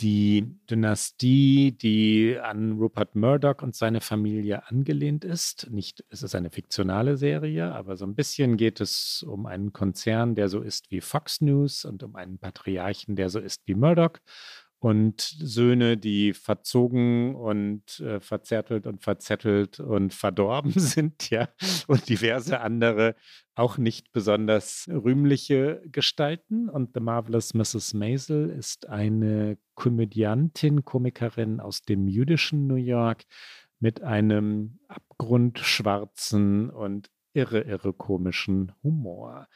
[0.00, 5.70] die Dynastie, die an Rupert Murdoch und seine Familie angelehnt ist.
[5.70, 10.34] Nicht, es ist eine fiktionale Serie, aber so ein bisschen geht es um einen Konzern,
[10.34, 14.18] der so ist wie Fox News und um einen Patriarchen, der so ist wie Murdoch
[14.80, 21.48] und Söhne, die verzogen und äh, verzärtelt und verzettelt und verdorben sind, ja,
[21.86, 23.14] und diverse andere
[23.54, 26.70] auch nicht besonders rühmliche Gestalten.
[26.70, 27.92] Und The Marvelous Mrs.
[27.92, 33.24] Maisel ist eine Komödiantin, Komikerin aus dem jüdischen New York
[33.78, 39.46] mit einem abgrundschwarzen und irre, irre komischen Humor.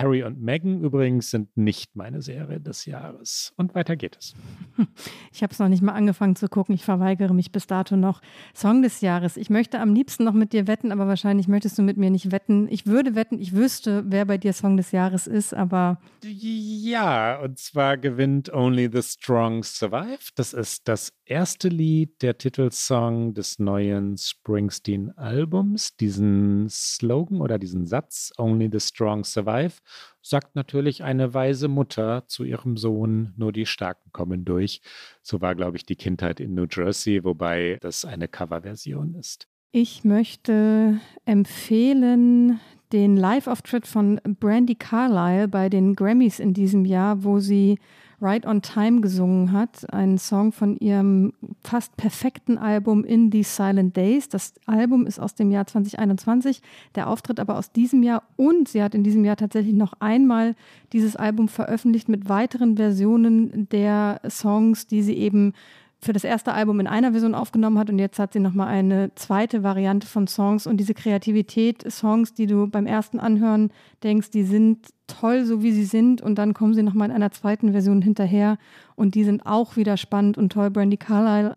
[0.00, 3.52] Harry und Meghan übrigens sind nicht meine Serie des Jahres.
[3.56, 4.34] Und weiter geht es.
[5.32, 6.74] Ich habe es noch nicht mal angefangen zu gucken.
[6.74, 8.20] Ich verweigere mich bis dato noch.
[8.54, 9.36] Song des Jahres.
[9.36, 12.32] Ich möchte am liebsten noch mit dir wetten, aber wahrscheinlich möchtest du mit mir nicht
[12.32, 12.66] wetten.
[12.68, 16.00] Ich würde wetten, ich wüsste, wer bei dir Song des Jahres ist, aber.
[16.22, 20.30] Ja, und zwar gewinnt Only the Strong Survive.
[20.34, 25.96] Das ist das erste Lied, der Titelsong des neuen Springsteen-Albums.
[25.96, 29.74] Diesen Slogan oder diesen Satz, Only the Strong Survive
[30.22, 34.80] sagt natürlich eine weise Mutter zu ihrem Sohn, nur die Starken kommen durch.
[35.22, 39.48] So war, glaube ich, die Kindheit in New Jersey, wobei das eine Coverversion ist.
[39.72, 42.58] Ich möchte empfehlen
[42.92, 47.78] den Live-Auftritt von Brandy Carlile bei den Grammys in diesem Jahr, wo sie
[48.22, 51.32] Right on Time gesungen hat, einen Song von ihrem
[51.64, 54.28] fast perfekten Album In These Silent Days.
[54.28, 56.60] Das Album ist aus dem Jahr 2021,
[56.94, 60.54] der Auftritt aber aus diesem Jahr und sie hat in diesem Jahr tatsächlich noch einmal
[60.92, 65.54] dieses Album veröffentlicht mit weiteren Versionen der Songs, die sie eben
[66.02, 69.14] für das erste Album in einer Version aufgenommen hat und jetzt hat sie nochmal eine
[69.16, 73.70] zweite Variante von Songs und diese Kreativität, Songs, die du beim ersten Anhören
[74.02, 77.32] denkst, die sind toll, so wie sie sind und dann kommen sie nochmal in einer
[77.32, 78.56] zweiten Version hinterher
[78.96, 80.70] und die sind auch wieder spannend und toll.
[80.70, 81.54] Brandy Carlile,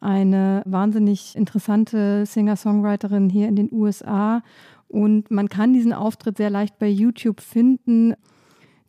[0.00, 4.42] eine wahnsinnig interessante Singer-Songwriterin hier in den USA
[4.88, 8.14] und man kann diesen Auftritt sehr leicht bei YouTube finden.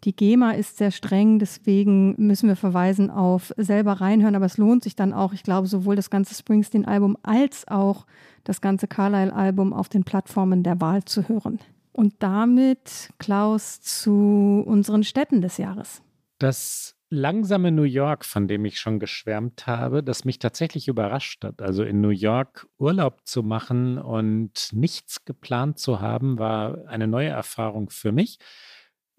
[0.04, 4.84] Die GEMA ist sehr streng, deswegen müssen wir verweisen auf selber reinhören, aber es lohnt
[4.84, 8.06] sich dann auch, ich glaube, sowohl das ganze Springsteen-Album als auch
[8.44, 11.60] das ganze Carlyle-Album auf den Plattformen der Wahl zu hören.
[11.92, 16.04] Und damit, Klaus, zu unseren Städten des Jahres.
[16.38, 21.62] Das langsame New York, von dem ich schon geschwärmt habe, das mich tatsächlich überrascht hat.
[21.62, 27.30] Also in New York Urlaub zu machen und nichts geplant zu haben, war eine neue
[27.30, 28.40] Erfahrung für mich.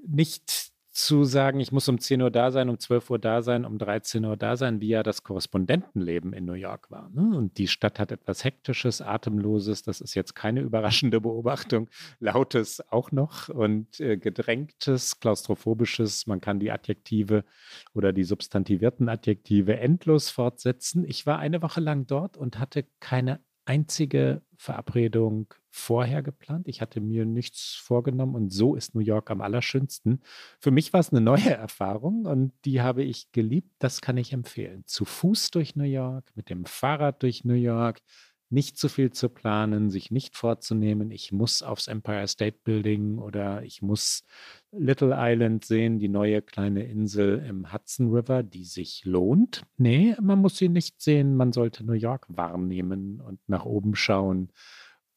[0.07, 0.68] Nicht
[0.99, 3.78] zu sagen, ich muss um 10 Uhr da sein, um 12 Uhr da sein, um
[3.78, 7.09] 13 Uhr da sein, wie ja das Korrespondentenleben in New York war.
[7.11, 7.36] Ne?
[7.36, 11.88] Und die Stadt hat etwas Hektisches, Atemloses, das ist jetzt keine überraschende Beobachtung,
[12.18, 17.44] Lautes auch noch und äh, Gedrängtes, Klaustrophobisches, man kann die Adjektive
[17.94, 21.05] oder die substantivierten Adjektive endlos fortsetzen.
[21.05, 23.38] Ich war eine Woche lang dort und hatte keine
[23.69, 26.66] einzige Verabredung vorher geplant.
[26.66, 30.23] Ich hatte mir nichts vorgenommen und so ist New York am allerschönsten.
[30.59, 33.71] Für mich war es eine neue Erfahrung und die habe ich geliebt.
[33.79, 34.85] Das kann ich empfehlen.
[34.87, 38.01] Zu Fuß durch New York, mit dem Fahrrad durch New York,
[38.51, 43.62] nicht zu viel zu planen, sich nicht vorzunehmen, ich muss aufs Empire State Building oder
[43.62, 44.24] ich muss
[44.72, 49.62] Little Island sehen, die neue kleine Insel im Hudson River, die sich lohnt.
[49.76, 54.51] Nee, man muss sie nicht sehen, man sollte New York wahrnehmen und nach oben schauen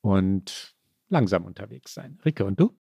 [0.01, 0.75] und
[1.09, 2.19] langsam unterwegs sein.
[2.25, 2.75] Rike, und du?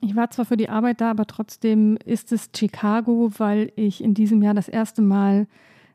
[0.00, 4.14] Ich war zwar für die Arbeit da, aber trotzdem ist es Chicago, weil ich in
[4.14, 5.46] diesem Jahr das erste Mal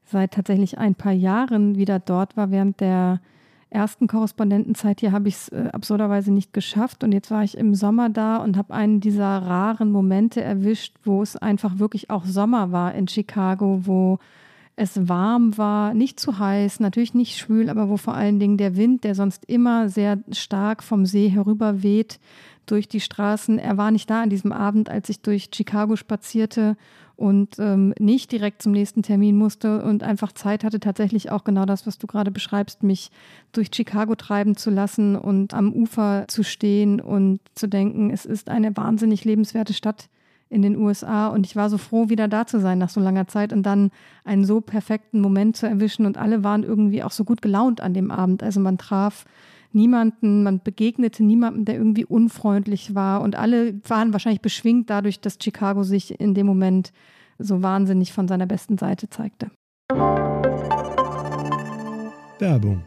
[0.06, 2.50] seit tatsächlich ein paar Jahren wieder dort war.
[2.50, 3.22] Während der
[3.70, 7.04] ersten Korrespondentenzeit hier habe ich es äh, absurderweise nicht geschafft.
[7.04, 11.22] Und jetzt war ich im Sommer da und habe einen dieser raren Momente erwischt, wo
[11.22, 14.20] es einfach wirklich auch Sommer war in Chicago, wo
[14.76, 18.78] es warm war, nicht zu heiß, natürlich nicht schwül, aber wo vor allen Dingen der
[18.78, 22.20] Wind, der sonst immer sehr stark vom See herüber weht,
[22.68, 23.58] durch die Straßen.
[23.58, 26.78] Er war nicht da an diesem Abend, als ich durch Chicago spazierte
[27.18, 31.66] und ähm, nicht direkt zum nächsten Termin musste und einfach Zeit hatte, tatsächlich auch genau
[31.66, 33.10] das, was du gerade beschreibst, mich
[33.52, 38.50] durch Chicago treiben zu lassen und am Ufer zu stehen und zu denken, es ist
[38.50, 40.10] eine wahnsinnig lebenswerte Stadt
[40.50, 43.28] in den USA und ich war so froh, wieder da zu sein nach so langer
[43.28, 43.90] Zeit und dann
[44.24, 47.94] einen so perfekten Moment zu erwischen und alle waren irgendwie auch so gut gelaunt an
[47.94, 48.44] dem Abend.
[48.44, 49.26] Also man traf
[49.72, 55.38] niemanden, man begegnete niemandem, der irgendwie unfreundlich war und alle waren wahrscheinlich beschwingt dadurch, dass
[55.42, 56.92] Chicago sich in dem Moment
[57.40, 59.52] so wahnsinnig von seiner besten Seite zeigte.
[62.40, 62.84] Werbung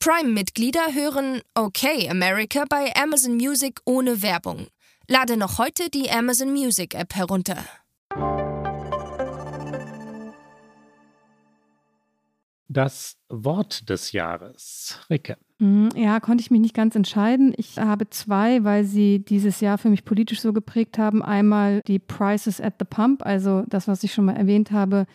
[0.00, 4.68] Prime-Mitglieder hören Okay America bei Amazon Music ohne Werbung.
[5.08, 7.64] Lade noch heute die Amazon Music App herunter.
[12.68, 15.00] Das Wort des Jahres.
[15.08, 15.38] Ricke.
[15.58, 17.54] Mm, ja, konnte ich mich nicht ganz entscheiden.
[17.56, 21.22] Ich habe zwei, weil sie dieses Jahr für mich politisch so geprägt haben.
[21.22, 25.06] Einmal die Prices at the Pump, also das, was ich schon mal erwähnt habe,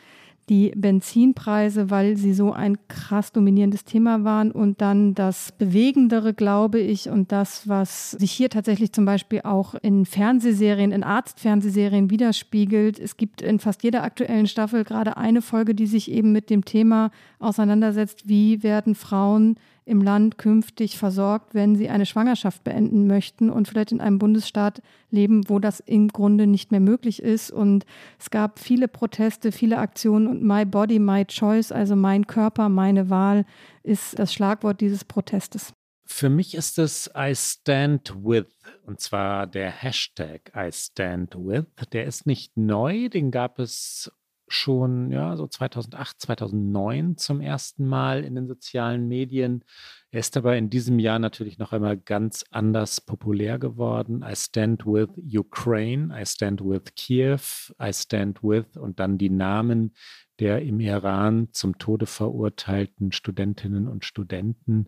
[0.50, 6.80] die Benzinpreise, weil sie so ein krass dominierendes Thema waren und dann das Bewegendere, glaube
[6.80, 13.00] ich, und das, was sich hier tatsächlich zum Beispiel auch in Fernsehserien, in Arztfernsehserien widerspiegelt.
[13.00, 16.66] Es gibt in fast jeder aktuellen Staffel gerade eine Folge, die sich eben mit dem
[16.66, 19.56] Thema auseinandersetzt, wie werden Frauen
[19.86, 24.82] im Land künftig versorgt, wenn sie eine Schwangerschaft beenden möchten und vielleicht in einem Bundesstaat
[25.10, 27.52] leben, wo das im Grunde nicht mehr möglich ist.
[27.52, 27.86] Und
[28.20, 33.10] es gab viele Proteste, viele Aktionen und My Body, My Choice, also mein Körper, meine
[33.10, 33.46] Wahl,
[33.84, 35.74] ist das Schlagwort dieses Protestes.
[36.06, 38.46] Für mich ist es I stand with
[38.86, 41.66] und zwar der Hashtag I stand with.
[41.92, 44.12] Der ist nicht neu, den gab es
[44.48, 49.64] schon, ja, so 2008, 2009 zum ersten Mal in den sozialen Medien.
[50.12, 54.24] Er ist aber in diesem Jahr natürlich noch einmal ganz anders populär geworden.
[54.24, 59.94] I stand with Ukraine, I stand with Kiev, I stand with und dann die Namen
[60.40, 64.88] der im Iran zum Tode verurteilten Studentinnen und Studenten.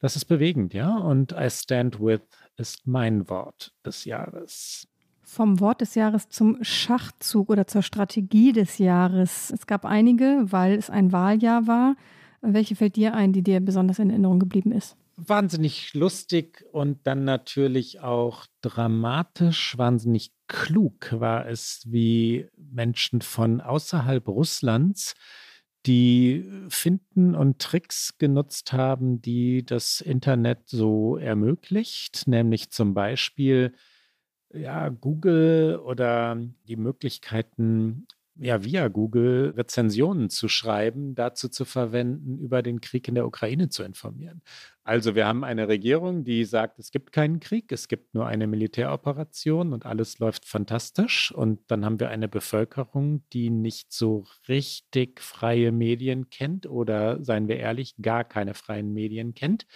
[0.00, 0.96] Das ist bewegend, ja.
[0.98, 2.20] Und I stand with
[2.56, 4.88] ist mein Wort des Jahres
[5.26, 9.50] vom Wort des Jahres zum Schachzug oder zur Strategie des Jahres.
[9.50, 11.96] Es gab einige, weil es ein Wahljahr war.
[12.42, 14.96] Welche fällt dir ein, die dir besonders in Erinnerung geblieben ist?
[15.16, 24.28] Wahnsinnig lustig und dann natürlich auch dramatisch, wahnsinnig klug war es, wie Menschen von außerhalb
[24.28, 25.14] Russlands
[25.86, 33.72] die Finden und Tricks genutzt haben, die das Internet so ermöglicht, nämlich zum Beispiel
[34.56, 36.36] ja, Google oder
[36.68, 38.06] die Möglichkeiten,
[38.38, 43.70] ja, via Google Rezensionen zu schreiben, dazu zu verwenden, über den Krieg in der Ukraine
[43.70, 44.42] zu informieren.
[44.84, 48.46] Also wir haben eine Regierung, die sagt, es gibt keinen Krieg, es gibt nur eine
[48.46, 51.32] Militäroperation und alles läuft fantastisch.
[51.32, 57.48] Und dann haben wir eine Bevölkerung, die nicht so richtig freie Medien kennt oder, seien
[57.48, 59.66] wir ehrlich, gar keine freien Medien kennt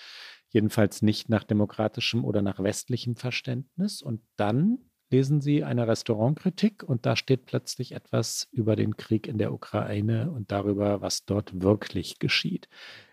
[0.50, 4.02] jedenfalls nicht nach demokratischem oder nach westlichem Verständnis.
[4.02, 4.78] Und dann
[5.10, 10.30] lesen Sie eine Restaurantkritik und da steht plötzlich etwas über den Krieg in der Ukraine
[10.30, 12.68] und darüber, was dort wirklich geschieht.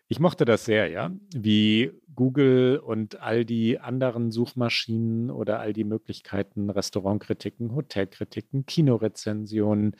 [0.09, 5.83] Ich mochte das sehr, ja, wie Google und all die anderen Suchmaschinen oder all die
[5.83, 9.97] Möglichkeiten, Restaurantkritiken, Hotelkritiken, Kinorezensionen,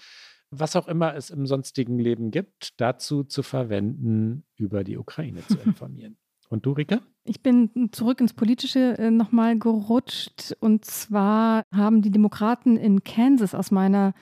[0.49, 5.57] was auch immer es im sonstigen Leben gibt, dazu zu verwenden, über die Ukraine zu
[5.65, 6.17] informieren.
[6.49, 6.99] Und du, Rika?
[7.23, 10.55] Ich bin zurück ins Politische äh, nochmal gerutscht.
[10.59, 14.13] Und zwar haben die Demokraten in Kansas aus meiner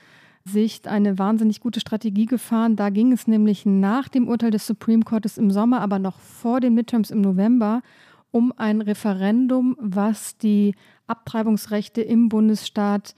[0.44, 2.76] Sicht eine wahnsinnig gute Strategie gefahren.
[2.76, 6.60] Da ging es nämlich nach dem Urteil des Supreme Courtes im Sommer, aber noch vor
[6.60, 7.82] den Midterms im November,
[8.30, 10.74] um ein Referendum, was die
[11.06, 13.14] Abtreibungsrechte im Bundesstaat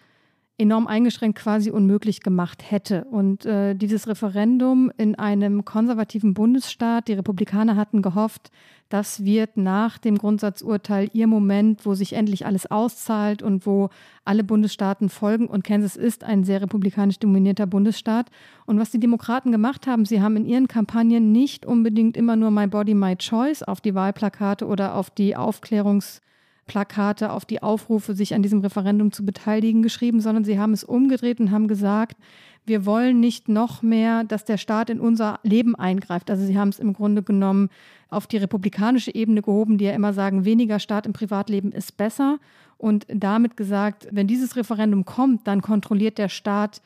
[0.58, 3.04] enorm eingeschränkt quasi unmöglich gemacht hätte.
[3.04, 8.50] Und äh, dieses Referendum in einem konservativen Bundesstaat, die Republikaner hatten gehofft,
[8.88, 13.90] das wird nach dem Grundsatzurteil ihr Moment, wo sich endlich alles auszahlt und wo
[14.24, 15.46] alle Bundesstaaten folgen.
[15.46, 18.30] Und Kansas ist ein sehr republikanisch dominierter Bundesstaat.
[18.66, 22.50] Und was die Demokraten gemacht haben, sie haben in ihren Kampagnen nicht unbedingt immer nur
[22.50, 26.20] My Body, My Choice auf die Wahlplakate oder auf die Aufklärungs-
[26.68, 30.84] Plakate auf die Aufrufe, sich an diesem Referendum zu beteiligen, geschrieben, sondern sie haben es
[30.84, 32.16] umgedreht und haben gesagt,
[32.64, 36.30] wir wollen nicht noch mehr, dass der Staat in unser Leben eingreift.
[36.30, 37.70] Also sie haben es im Grunde genommen
[38.10, 42.38] auf die republikanische Ebene gehoben, die ja immer sagen, weniger Staat im Privatleben ist besser.
[42.76, 46.80] Und damit gesagt, wenn dieses Referendum kommt, dann kontrolliert der Staat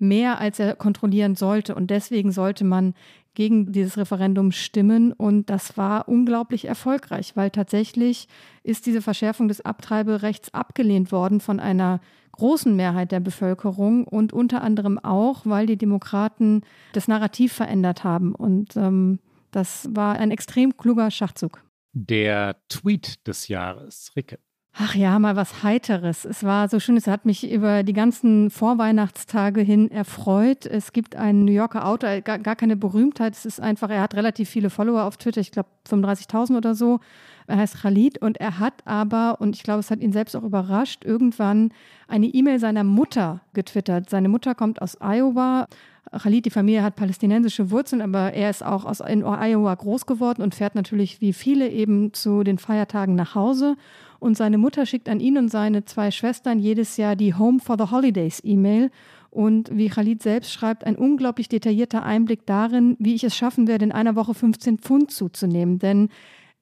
[0.00, 1.74] mehr, als er kontrollieren sollte.
[1.74, 2.94] Und deswegen sollte man
[3.34, 5.12] gegen dieses Referendum stimmen.
[5.12, 8.28] Und das war unglaublich erfolgreich, weil tatsächlich
[8.62, 12.00] ist diese Verschärfung des Abtreiberechts abgelehnt worden von einer
[12.32, 18.34] großen Mehrheit der Bevölkerung und unter anderem auch, weil die Demokraten das Narrativ verändert haben.
[18.34, 19.18] Und ähm,
[19.50, 21.62] das war ein extrem kluger Schachzug.
[21.92, 24.38] Der Tweet des Jahres, Ricke.
[24.72, 26.24] Ach ja, mal was Heiteres.
[26.24, 30.64] Es war so schön, es hat mich über die ganzen Vorweihnachtstage hin erfreut.
[30.64, 33.34] Es gibt einen New Yorker Autor, gar, gar keine Berühmtheit.
[33.34, 37.00] Es ist einfach, er hat relativ viele Follower auf Twitter, ich glaube 35.000 oder so.
[37.48, 40.44] Er heißt Khalid und er hat aber, und ich glaube, es hat ihn selbst auch
[40.44, 41.72] überrascht, irgendwann
[42.06, 44.08] eine E-Mail seiner Mutter getwittert.
[44.08, 45.66] Seine Mutter kommt aus Iowa.
[46.12, 50.42] Khalid, die Familie hat palästinensische Wurzeln, aber er ist auch aus, in Iowa groß geworden
[50.42, 53.76] und fährt natürlich wie viele eben zu den Feiertagen nach Hause.
[54.20, 57.76] Und seine Mutter schickt an ihn und seine zwei Schwestern jedes Jahr die Home for
[57.78, 58.90] the Holidays E-Mail.
[59.30, 63.84] Und wie Khalid selbst schreibt, ein unglaublich detaillierter Einblick darin, wie ich es schaffen werde,
[63.86, 65.78] in einer Woche 15 Pfund zuzunehmen.
[65.78, 66.10] Denn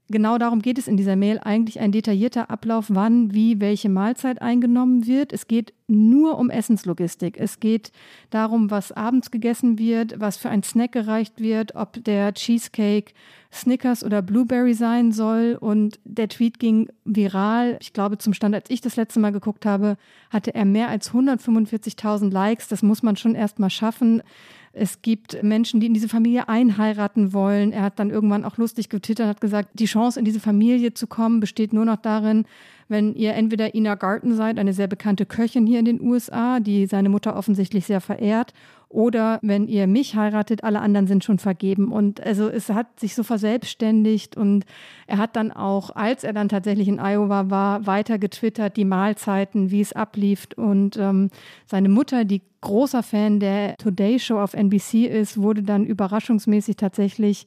[0.09, 4.42] genau darum geht es in dieser Mail eigentlich ein detaillierter Ablauf, wann, wie, welche Mahlzeit
[4.42, 5.32] eingenommen wird.
[5.32, 7.38] Es geht nur um Essenslogistik.
[7.38, 7.92] Es geht
[8.30, 13.12] darum, was abends gegessen wird, was für ein Snack gereicht wird, ob der Cheesecake
[13.50, 15.56] Snickers oder Blueberry sein soll.
[15.59, 17.78] Und der Tweet ging viral.
[17.80, 19.96] Ich glaube, zum Stand, als ich das letzte Mal geguckt habe,
[20.30, 22.68] hatte er mehr als 145.000 Likes.
[22.68, 24.22] Das muss man schon erst mal schaffen.
[24.73, 27.73] Es gibt Menschen, die in diese Familie einheiraten wollen.
[27.73, 31.07] Er hat dann irgendwann auch lustig getwittert, hat gesagt, die Chance in diese Familie zu
[31.07, 32.45] kommen besteht nur noch darin,
[32.89, 36.87] wenn ihr entweder Ina Garten seid, eine sehr bekannte Köchin hier in den USA, die
[36.87, 38.55] seine Mutter offensichtlich sehr verehrt,
[38.91, 41.93] oder wenn ihr mich heiratet, alle anderen sind schon vergeben.
[41.93, 44.64] Und also es hat sich so verselbstständigt und
[45.07, 49.70] er hat dann auch, als er dann tatsächlich in Iowa war, weiter getwittert, die Mahlzeiten,
[49.70, 50.49] wie es ablief.
[50.57, 51.30] Und ähm,
[51.66, 57.47] seine Mutter, die großer Fan der Today Show auf NBC ist, wurde dann überraschungsmäßig tatsächlich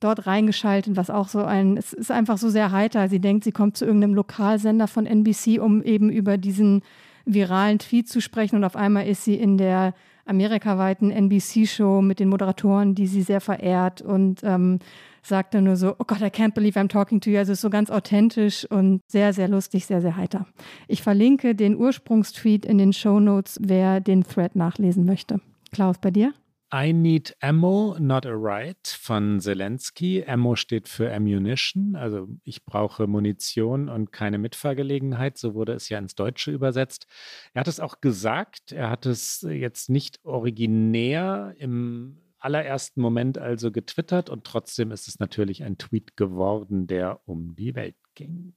[0.00, 3.08] dort reingeschaltet, was auch so ein, es ist einfach so sehr heiter.
[3.08, 6.82] Sie denkt, sie kommt zu irgendeinem Lokalsender von NBC, um eben über diesen
[7.26, 9.94] viralen Tweet zu sprechen und auf einmal ist sie in der
[10.30, 14.78] amerikaweiten NBC-Show mit den Moderatoren, die sie sehr verehrt und ähm,
[15.22, 17.38] sagt dann nur so, oh Gott, I can't believe I'm talking to you.
[17.38, 20.46] Also ist so ganz authentisch und sehr, sehr lustig, sehr, sehr heiter.
[20.88, 25.40] Ich verlinke den Ursprungstweet in den Show Notes, wer den Thread nachlesen möchte.
[25.72, 26.32] Klaus, bei dir?
[26.72, 30.24] I Need Ammo, Not a Right von Zelensky.
[30.24, 35.36] Ammo steht für Ammunition, also ich brauche Munition und keine Mitfahrgelegenheit.
[35.36, 37.06] So wurde es ja ins Deutsche übersetzt.
[37.54, 43.72] Er hat es auch gesagt, er hat es jetzt nicht originär im allerersten Moment also
[43.72, 48.54] getwittert und trotzdem ist es natürlich ein Tweet geworden, der um die Welt ging.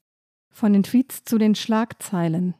[0.51, 2.53] Von den Tweets zu den Schlagzeilen.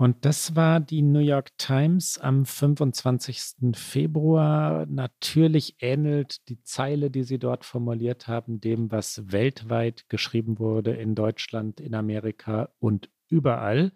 [0.00, 3.74] Und das war die New York Times am 25.
[3.74, 4.86] Februar.
[4.86, 11.16] Natürlich ähnelt die Zeile, die sie dort formuliert haben, dem, was weltweit geschrieben wurde in
[11.16, 13.90] Deutschland, in Amerika und überall.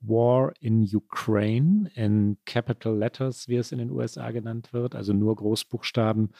[0.00, 5.34] War in Ukraine in Capital Letters, wie es in den USA genannt wird, also nur
[5.34, 6.30] Großbuchstaben.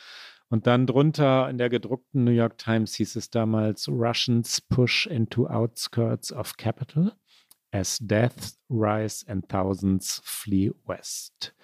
[0.48, 5.48] Und dann drunter in der gedruckten New York Times hieß es damals Russians push into
[5.48, 7.14] outskirts of capital
[7.70, 11.54] as deaths rise and thousands flee west.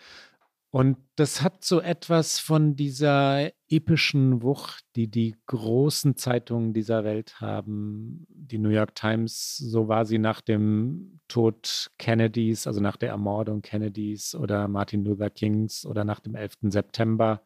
[0.75, 7.41] Und das hat so etwas von dieser epischen Wucht, die die großen Zeitungen dieser Welt
[7.41, 8.27] haben.
[8.29, 13.63] Die New York Times, so war sie nach dem Tod Kennedys, also nach der Ermordung
[13.63, 16.55] Kennedys oder Martin Luther Kings oder nach dem 11.
[16.63, 17.43] September.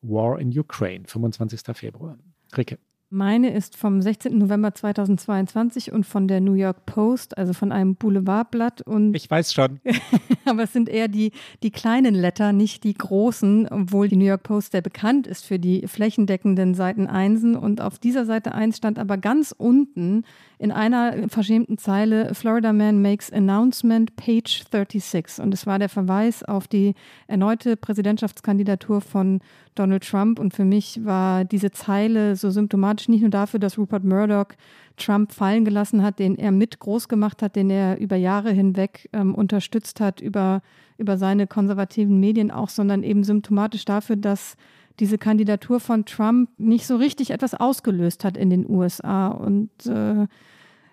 [0.00, 1.76] War in Ukraine, 25.
[1.76, 2.16] Februar.
[2.56, 2.78] Ricke.
[3.14, 4.36] Meine ist vom 16.
[4.36, 8.82] November 2022 und von der New York Post, also von einem Boulevardblatt.
[8.82, 9.78] Und ich weiß schon.
[10.44, 11.30] aber es sind eher die,
[11.62, 15.60] die kleinen Letter, nicht die großen, obwohl die New York Post sehr bekannt ist für
[15.60, 17.54] die flächendeckenden Seiten Einsen.
[17.54, 20.24] Und auf dieser Seite 1 stand aber ganz unten
[20.58, 25.40] in einer verschämten Zeile Florida Man makes announcement, page 36.
[25.40, 26.94] Und es war der Verweis auf die
[27.28, 29.40] erneute Präsidentschaftskandidatur von
[29.74, 30.38] Donald Trump.
[30.38, 34.48] Und für mich war diese Zeile so symptomatisch nicht nur dafür, dass Rupert Murdoch
[34.96, 39.08] Trump fallen gelassen hat, den er mit groß gemacht hat, den er über Jahre hinweg
[39.12, 40.62] ähm, unterstützt hat, über,
[40.98, 44.56] über seine konservativen Medien auch, sondern eben symptomatisch dafür, dass
[45.00, 49.28] diese Kandidatur von Trump nicht so richtig etwas ausgelöst hat in den USA.
[49.28, 50.26] Und äh,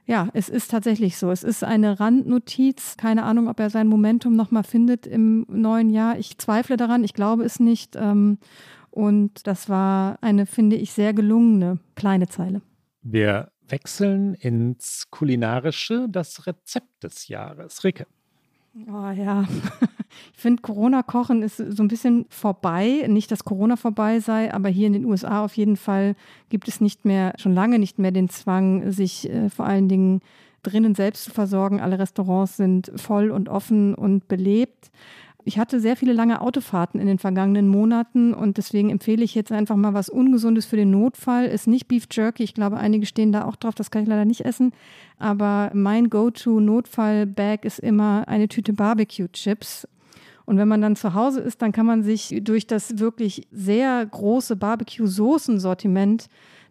[0.05, 1.31] ja, es ist tatsächlich so.
[1.31, 2.97] Es ist eine Randnotiz.
[2.97, 6.17] Keine Ahnung, ob er sein Momentum nochmal findet im neuen Jahr.
[6.17, 7.03] Ich zweifle daran.
[7.03, 7.95] Ich glaube es nicht.
[7.95, 8.39] Ähm,
[8.89, 12.61] und das war eine, finde ich, sehr gelungene kleine Zeile.
[13.01, 17.83] Wir wechseln ins Kulinarische, das Rezept des Jahres.
[17.83, 18.05] Ricke.
[18.73, 19.43] Oh ja,
[20.33, 23.05] ich finde, Corona-Kochen ist so ein bisschen vorbei.
[23.09, 26.15] Nicht, dass Corona vorbei sei, aber hier in den USA auf jeden Fall
[26.49, 30.21] gibt es nicht mehr, schon lange nicht mehr den Zwang, sich äh, vor allen Dingen
[30.63, 31.81] drinnen selbst zu versorgen.
[31.81, 34.89] Alle Restaurants sind voll und offen und belebt.
[35.43, 39.51] Ich hatte sehr viele lange Autofahrten in den vergangenen Monaten und deswegen empfehle ich jetzt
[39.51, 41.45] einfach mal was Ungesundes für den Notfall.
[41.45, 42.43] Ist nicht Beef Jerky.
[42.43, 43.73] Ich glaube, einige stehen da auch drauf.
[43.73, 44.71] Das kann ich leider nicht essen.
[45.17, 49.87] Aber mein Go-To-Notfall-Bag ist immer eine Tüte Barbecue-Chips.
[50.45, 54.05] Und wenn man dann zu Hause ist, dann kann man sich durch das wirklich sehr
[54.05, 56.27] große Barbecue-Soßen-Sortiment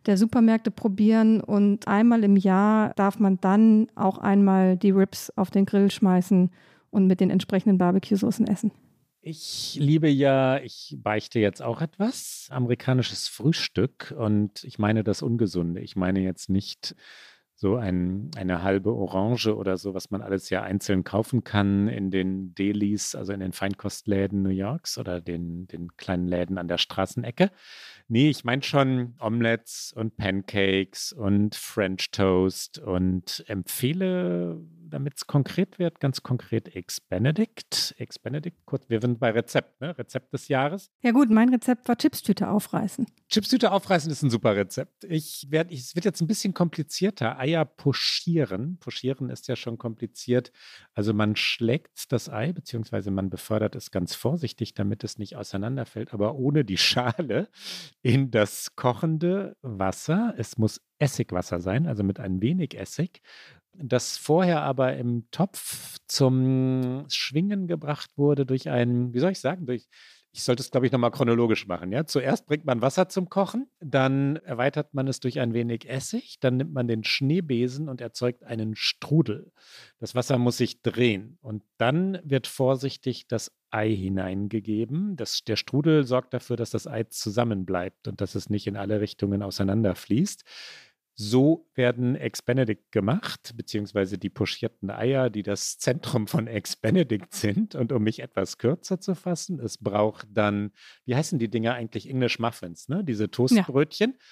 [0.06, 5.50] der Supermärkte probieren und einmal im Jahr darf man dann auch einmal die Ribs auf
[5.50, 6.50] den Grill schmeißen
[6.90, 8.72] und mit den entsprechenden Barbecue-Soßen essen.
[9.22, 15.82] Ich liebe ja, ich beichte jetzt auch etwas, amerikanisches Frühstück und ich meine das Ungesunde.
[15.82, 16.94] Ich meine jetzt nicht
[17.60, 22.10] so ein, eine halbe Orange oder so, was man alles ja einzeln kaufen kann in
[22.10, 26.78] den Delis, also in den Feinkostläden New Yorks oder den, den kleinen Läden an der
[26.78, 27.50] Straßenecke.
[28.08, 34.58] Nee, ich meine schon Omelettes und Pancakes und French Toast und empfehle
[34.90, 37.94] damit es konkret wird, ganz konkret Eggs Benedict.
[37.98, 39.96] Eggs Benedict, kurz, wir sind bei Rezept, ne?
[39.96, 40.90] Rezept des Jahres.
[41.02, 43.06] Ja gut, mein Rezept war Chipstüte aufreißen.
[43.28, 45.04] Chipstüte aufreißen ist ein super Rezept.
[45.04, 47.38] Ich werde, es wird jetzt ein bisschen komplizierter.
[47.38, 48.78] Eier pochieren.
[48.78, 50.52] Pochieren ist ja schon kompliziert.
[50.94, 56.12] Also man schlägt das Ei, beziehungsweise man befördert es ganz vorsichtig, damit es nicht auseinanderfällt,
[56.12, 57.48] aber ohne die Schale
[58.02, 60.34] in das kochende Wasser.
[60.36, 63.22] Es muss Essigwasser sein, also mit ein wenig Essig
[63.82, 69.66] das vorher aber im Topf zum Schwingen gebracht wurde durch einen, wie soll ich sagen,
[69.66, 69.88] durch,
[70.32, 71.90] ich sollte es, glaube ich, nochmal chronologisch machen.
[71.90, 72.06] Ja?
[72.06, 76.56] Zuerst bringt man Wasser zum Kochen, dann erweitert man es durch ein wenig Essig, dann
[76.56, 79.50] nimmt man den Schneebesen und erzeugt einen Strudel.
[79.98, 85.16] Das Wasser muss sich drehen und dann wird vorsichtig das Ei hineingegeben.
[85.16, 89.00] Das, der Strudel sorgt dafür, dass das Ei zusammenbleibt und dass es nicht in alle
[89.00, 90.44] Richtungen auseinanderfließt.
[91.22, 97.34] So werden Ex Benedict gemacht, beziehungsweise die pochierten Eier, die das Zentrum von Ex Benedict
[97.34, 97.74] sind.
[97.74, 100.72] Und um mich etwas kürzer zu fassen, es braucht dann,
[101.04, 102.08] wie heißen die Dinger eigentlich?
[102.08, 103.04] English Muffins, ne?
[103.04, 104.12] Diese Toastbrötchen.
[104.12, 104.26] Ja.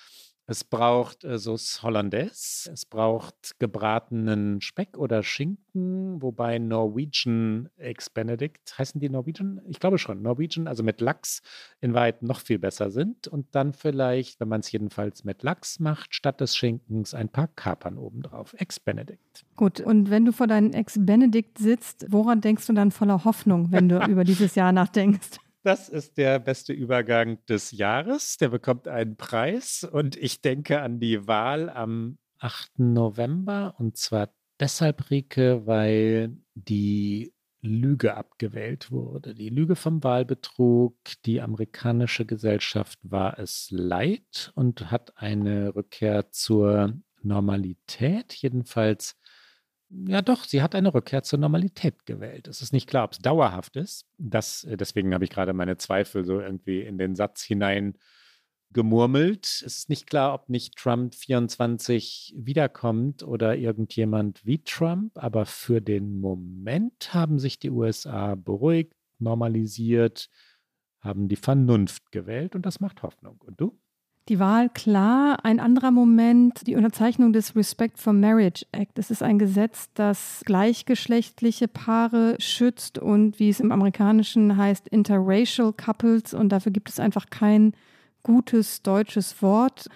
[0.51, 8.79] Es braucht äh, Sauce Hollandaise, es braucht gebratenen Speck oder Schinken, wobei Norwegian Eggs Benedict,
[8.79, 9.61] heißen die Norwegian?
[9.69, 11.43] Ich glaube schon, Norwegian, also mit Lachs
[11.83, 13.29] in Wahrheit noch viel besser sind.
[13.29, 17.49] Und dann vielleicht, wenn man es jedenfalls mit Lachs macht, statt des Schinkens ein paar
[17.49, 18.55] Kapern obendrauf.
[18.55, 19.45] Eggs Benedict.
[19.55, 23.71] Gut, und wenn du vor deinen Eggs Benedict sitzt, woran denkst du dann voller Hoffnung,
[23.71, 25.41] wenn du über dieses Jahr nachdenkst?
[25.63, 28.37] Das ist der beste Übergang des Jahres.
[28.37, 32.79] Der bekommt einen Preis und ich denke an die Wahl am 8.
[32.79, 34.31] November und zwar
[34.61, 39.35] deshalb, Rike, weil die Lüge abgewählt wurde.
[39.35, 40.97] Die Lüge vom Wahlbetrug.
[41.25, 49.17] Die amerikanische Gesellschaft war es leid und hat eine Rückkehr zur Normalität, jedenfalls
[49.91, 52.47] ja, doch, sie hat eine Rückkehr zur Normalität gewählt.
[52.47, 54.07] Es ist nicht klar, ob es dauerhaft ist.
[54.19, 57.97] Das, äh, deswegen habe ich gerade meine Zweifel so irgendwie in den Satz hinein
[58.71, 59.47] gemurmelt.
[59.47, 65.81] Es ist nicht klar, ob nicht Trump 24 wiederkommt oder irgendjemand wie Trump, aber für
[65.81, 70.29] den Moment haben sich die USA beruhigt, normalisiert,
[71.01, 73.41] haben die Vernunft gewählt und das macht Hoffnung.
[73.47, 73.81] Und du?
[74.29, 75.39] Die Wahl klar.
[75.43, 78.99] Ein anderer Moment, die Unterzeichnung des Respect for Marriage Act.
[78.99, 85.73] Das ist ein Gesetz, das gleichgeschlechtliche Paare schützt und wie es im Amerikanischen heißt, interracial
[85.73, 86.35] couples.
[86.35, 87.73] Und dafür gibt es einfach kein
[88.23, 89.89] gutes deutsches Wort.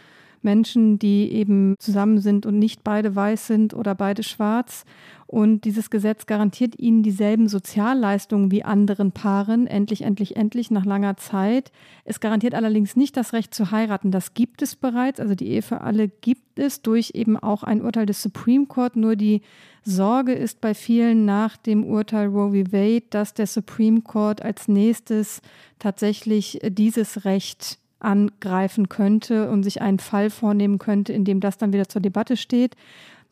[0.44, 4.84] Menschen, die eben zusammen sind und nicht beide weiß sind oder beide schwarz.
[5.32, 11.16] Und dieses Gesetz garantiert ihnen dieselben Sozialleistungen wie anderen Paaren, endlich, endlich, endlich, nach langer
[11.16, 11.72] Zeit.
[12.04, 14.10] Es garantiert allerdings nicht das Recht zu heiraten.
[14.10, 17.80] Das gibt es bereits, also die Ehe für alle gibt es durch eben auch ein
[17.80, 18.94] Urteil des Supreme Court.
[18.94, 19.40] Nur die
[19.84, 22.72] Sorge ist bei vielen nach dem Urteil Roe v.
[22.72, 25.40] Wade, dass der Supreme Court als nächstes
[25.78, 31.72] tatsächlich dieses Recht angreifen könnte und sich einen Fall vornehmen könnte, in dem das dann
[31.72, 32.76] wieder zur Debatte steht.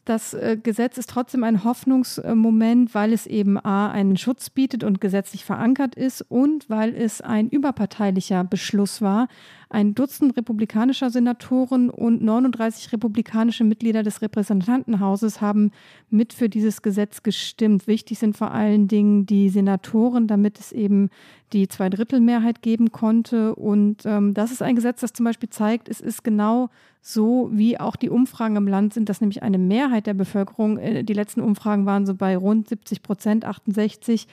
[0.04, 5.00] Das äh, Gesetz ist trotzdem ein Hoffnungsmoment, weil es eben A einen Schutz bietet und
[5.00, 9.28] gesetzlich verankert ist und weil es ein überparteilicher Beschluss war.
[9.72, 15.70] Ein Dutzend republikanischer Senatoren und 39 republikanische Mitglieder des Repräsentantenhauses haben
[16.10, 17.86] mit für dieses Gesetz gestimmt.
[17.86, 21.08] Wichtig sind vor allen Dingen die Senatoren, damit es eben
[21.52, 23.54] die Zweidrittelmehrheit geben konnte.
[23.54, 26.68] Und ähm, das ist ein Gesetz, das zum Beispiel zeigt, es ist genau
[27.00, 31.04] so, wie auch die Umfragen im Land sind, dass nämlich eine Mehrheit der Bevölkerung, äh,
[31.04, 34.26] die letzten Umfragen waren so bei rund 70 Prozent, 68,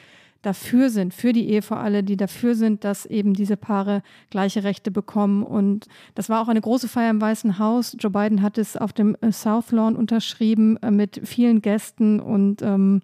[0.48, 4.64] dafür sind, für die Ehe für alle, die dafür sind, dass eben diese Paare gleiche
[4.64, 5.44] Rechte bekommen.
[5.44, 7.96] Und das war auch eine große Feier im Weißen Haus.
[8.00, 12.62] Joe Biden hat es auf dem äh, South Lawn unterschrieben äh, mit vielen Gästen und
[12.62, 13.02] ähm,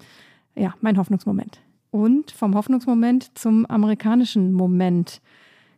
[0.55, 1.59] ja, mein Hoffnungsmoment.
[1.91, 5.21] Und vom Hoffnungsmoment zum amerikanischen Moment.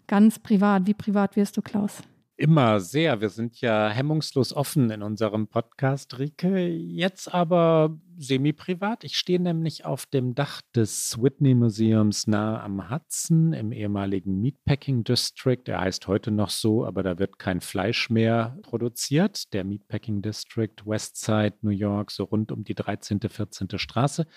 [0.07, 0.85] Ganz privat.
[0.85, 2.03] Wie privat wirst du, Klaus?
[2.37, 3.21] Immer sehr.
[3.21, 6.67] Wir sind ja hemmungslos offen in unserem Podcast, Rike.
[6.67, 9.05] Jetzt aber semi-privat.
[9.05, 15.05] Ich stehe nämlich auf dem Dach des Whitney Museums nahe am Hudson im ehemaligen Meatpacking
[15.05, 15.61] District.
[15.67, 19.53] Er heißt heute noch so, aber da wird kein Fleisch mehr produziert.
[19.53, 23.79] Der Meatpacking District, Westside, New York, so rund um die 13., 14.
[23.79, 24.27] Straße.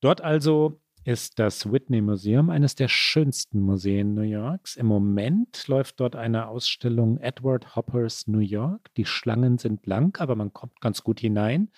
[0.00, 4.76] Dort also ist das Whitney Museum, eines der schönsten Museen New Yorks.
[4.76, 8.88] Im Moment läuft dort eine Ausstellung Edward Hoppers New York.
[8.96, 11.70] Die Schlangen sind lang, aber man kommt ganz gut hinein.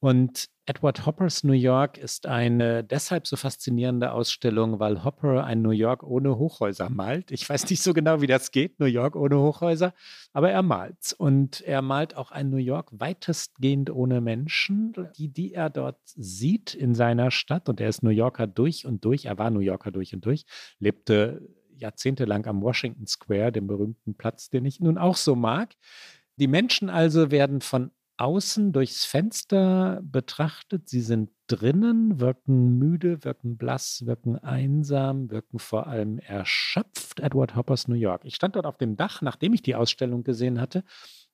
[0.00, 5.72] Und Edward Hoppers New York ist eine deshalb so faszinierende Ausstellung, weil Hopper ein New
[5.72, 7.30] York ohne Hochhäuser malt.
[7.30, 9.92] Ich weiß nicht so genau, wie das geht, New York ohne Hochhäuser,
[10.32, 11.14] aber er malt.
[11.18, 16.74] Und er malt auch ein New York weitestgehend ohne Menschen, die, die er dort sieht
[16.74, 17.68] in seiner Stadt.
[17.68, 19.26] Und er ist New Yorker durch und durch.
[19.26, 20.44] Er war New Yorker durch und durch,
[20.78, 21.46] lebte
[21.76, 25.74] jahrzehntelang am Washington Square, dem berühmten Platz, den ich nun auch so mag.
[26.36, 27.90] Die Menschen also werden von
[28.20, 30.88] außen durchs Fenster betrachtet.
[30.88, 37.20] Sie sind drinnen, wirken müde, wirken blass, wirken einsam, wirken vor allem erschöpft.
[37.20, 38.22] Edward Hoppers New York.
[38.24, 40.84] Ich stand dort auf dem Dach, nachdem ich die Ausstellung gesehen hatte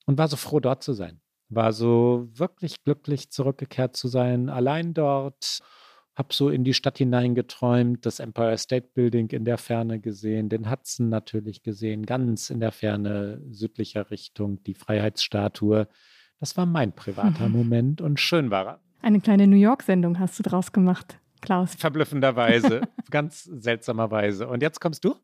[0.06, 1.20] und war so froh, dort zu sein.
[1.48, 5.58] War so wirklich glücklich, zurückgekehrt zu sein, allein dort.
[6.14, 10.70] Hab so in die Stadt hineingeträumt, das Empire State Building in der Ferne gesehen, den
[10.70, 15.88] Hudson natürlich gesehen, ganz in der Ferne südlicher Richtung, die Freiheitsstatue.
[16.40, 18.80] Das war mein privater Moment und schön war er.
[19.02, 21.74] Eine kleine New York-Sendung hast du draus gemacht, Klaus.
[21.74, 24.48] Verblüffenderweise, ganz seltsamerweise.
[24.48, 25.14] Und jetzt kommst du?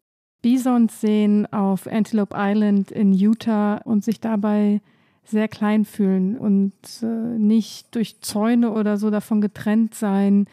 [0.41, 4.81] Bisons sehen auf Antelope Island in Utah und sich dabei
[5.25, 6.73] sehr klein fühlen und
[7.03, 10.47] äh, nicht durch Zäune oder so davon getrennt sein,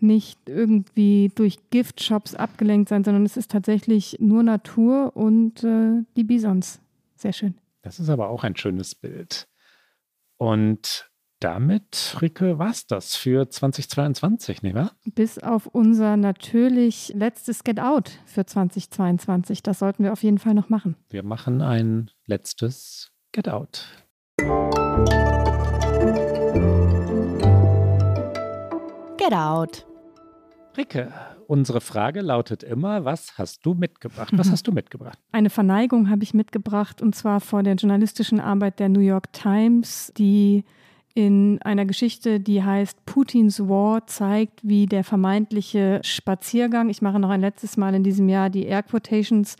[0.00, 6.24] nicht irgendwie durch Giftshops abgelenkt sein, sondern es ist tatsächlich nur Natur und äh, die
[6.24, 6.80] Bisons.
[7.14, 7.54] Sehr schön.
[7.82, 9.48] Das ist aber auch ein schönes Bild.
[10.38, 11.10] Und
[11.40, 14.92] damit, Rike, war es das für 2022, nicht wahr?
[15.04, 19.62] Bis auf unser natürlich letztes Get Out für 2022.
[19.62, 20.96] Das sollten wir auf jeden Fall noch machen.
[21.10, 23.84] Wir machen ein letztes Get Out.
[29.16, 29.86] Get Out.
[30.76, 31.12] Rike,
[31.48, 34.32] unsere Frage lautet immer, was hast du mitgebracht?
[34.36, 35.18] Was hast du mitgebracht?
[35.32, 40.12] Eine Verneigung habe ich mitgebracht und zwar vor der journalistischen Arbeit der New York Times,
[40.16, 40.64] die
[41.14, 47.30] in einer Geschichte, die heißt Putins War, zeigt, wie der vermeintliche Spaziergang, ich mache noch
[47.30, 49.56] ein letztes Mal in diesem Jahr die Air Quotations,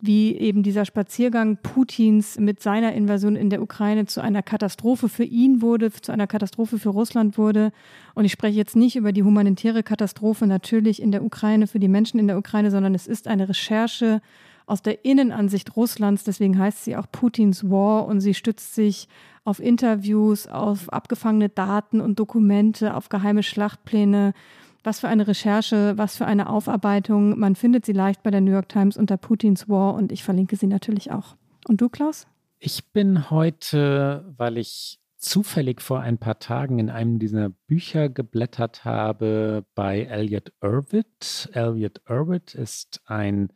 [0.00, 5.24] wie eben dieser Spaziergang Putins mit seiner Invasion in der Ukraine zu einer Katastrophe für
[5.24, 7.72] ihn wurde, zu einer Katastrophe für Russland wurde.
[8.14, 11.88] Und ich spreche jetzt nicht über die humanitäre Katastrophe natürlich in der Ukraine für die
[11.88, 14.22] Menschen in der Ukraine, sondern es ist eine Recherche
[14.66, 16.24] aus der Innenansicht Russlands.
[16.24, 19.08] Deswegen heißt sie auch Putins War und sie stützt sich
[19.44, 24.32] auf Interviews, auf abgefangene Daten und Dokumente, auf geheime Schlachtpläne
[24.82, 27.38] was für eine Recherche, was für eine Aufarbeitung.
[27.38, 30.56] Man findet sie leicht bei der New York Times unter Putins War und ich verlinke
[30.56, 31.36] sie natürlich auch.
[31.68, 32.26] Und du, Klaus?
[32.58, 38.84] Ich bin heute, weil ich zufällig vor ein paar Tagen in einem dieser Bücher geblättert
[38.84, 41.50] habe, bei Elliot Irvitt.
[41.52, 43.52] Elliot Irvitt ist ein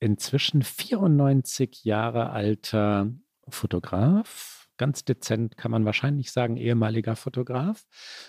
[0.00, 3.10] inzwischen 94 Jahre alter
[3.48, 7.84] Fotograf, ganz dezent kann man wahrscheinlich sagen, ehemaliger Fotograf.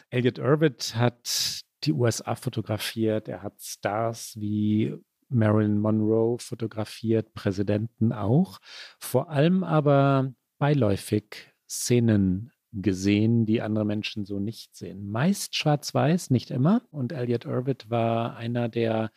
[0.09, 4.95] Elliot Irvitt hat die USA fotografiert, er hat Stars wie
[5.29, 8.59] Marilyn Monroe fotografiert, Präsidenten auch,
[8.99, 15.09] vor allem aber beiläufig Szenen gesehen, die andere Menschen so nicht sehen.
[15.09, 16.81] Meist schwarz-weiß, nicht immer.
[16.91, 19.11] Und Elliot Irvitt war einer der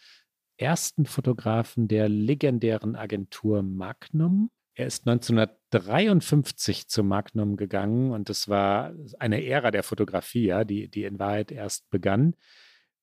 [0.57, 4.51] ersten Fotografen der legendären Agentur Magnum.
[4.75, 10.89] Er ist 1953 zu Magnum gegangen und es war eine Ära der Fotografie, ja, die,
[10.89, 12.35] die in Wahrheit erst begann.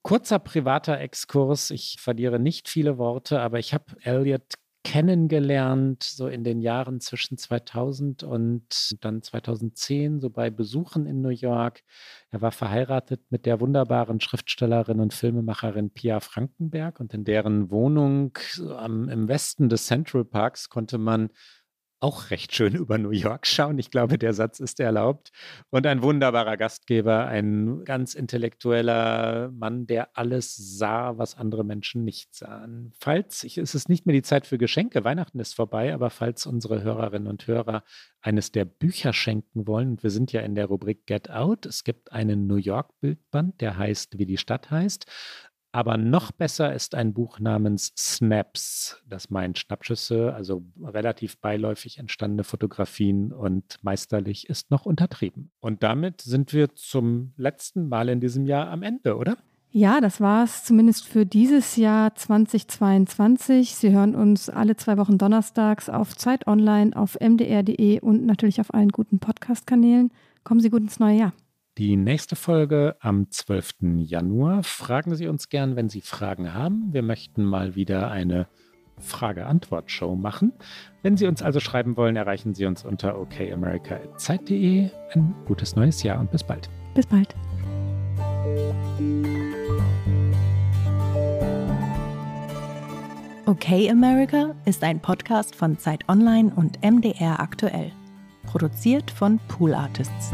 [0.01, 6.43] Kurzer privater Exkurs, ich verliere nicht viele Worte, aber ich habe Elliot kennengelernt, so in
[6.43, 11.83] den Jahren zwischen 2000 und dann 2010, so bei Besuchen in New York.
[12.31, 18.37] Er war verheiratet mit der wunderbaren Schriftstellerin und Filmemacherin Pia Frankenberg und in deren Wohnung
[18.77, 21.29] am, im Westen des Central Parks konnte man
[22.01, 23.77] auch recht schön über New York schauen.
[23.77, 25.31] Ich glaube, der Satz ist erlaubt.
[25.69, 32.33] Und ein wunderbarer Gastgeber, ein ganz intellektueller Mann, der alles sah, was andere Menschen nicht
[32.33, 32.93] sahen.
[32.99, 36.45] Falls, ich, es ist nicht mehr die Zeit für Geschenke, Weihnachten ist vorbei, aber falls
[36.45, 37.83] unsere Hörerinnen und Hörer
[38.21, 41.83] eines der Bücher schenken wollen, und wir sind ja in der Rubrik Get Out, es
[41.83, 45.05] gibt einen New York-Bildband, der heißt, wie die Stadt heißt.
[45.71, 49.03] Aber noch besser ist ein Buch namens Snaps.
[49.07, 55.51] Das meint Schnappschüsse, also relativ beiläufig entstandene Fotografien und meisterlich ist noch untertrieben.
[55.59, 59.37] Und damit sind wir zum letzten Mal in diesem Jahr am Ende, oder?
[59.71, 63.75] Ja, das war es zumindest für dieses Jahr 2022.
[63.75, 68.73] Sie hören uns alle zwei Wochen donnerstags auf Zeit Online, auf mdr.de und natürlich auf
[68.73, 70.11] allen guten Podcast-Kanälen.
[70.43, 71.33] Kommen Sie gut ins neue Jahr.
[71.79, 73.99] Die nächste Folge am 12.
[73.99, 74.63] Januar.
[74.63, 76.89] Fragen Sie uns gern, wenn Sie Fragen haben.
[76.91, 78.47] Wir möchten mal wieder eine
[78.97, 80.51] Frage-Antwort-Show machen.
[81.03, 84.89] Wenn Sie uns also schreiben wollen, erreichen Sie uns unter okamerica.zeit.de.
[85.13, 86.69] Ein gutes neues Jahr und bis bald.
[86.95, 87.33] Bis bald.
[93.45, 97.93] Okay America ist ein Podcast von Zeit Online und MDR aktuell.
[98.47, 100.33] Produziert von Pool Artists.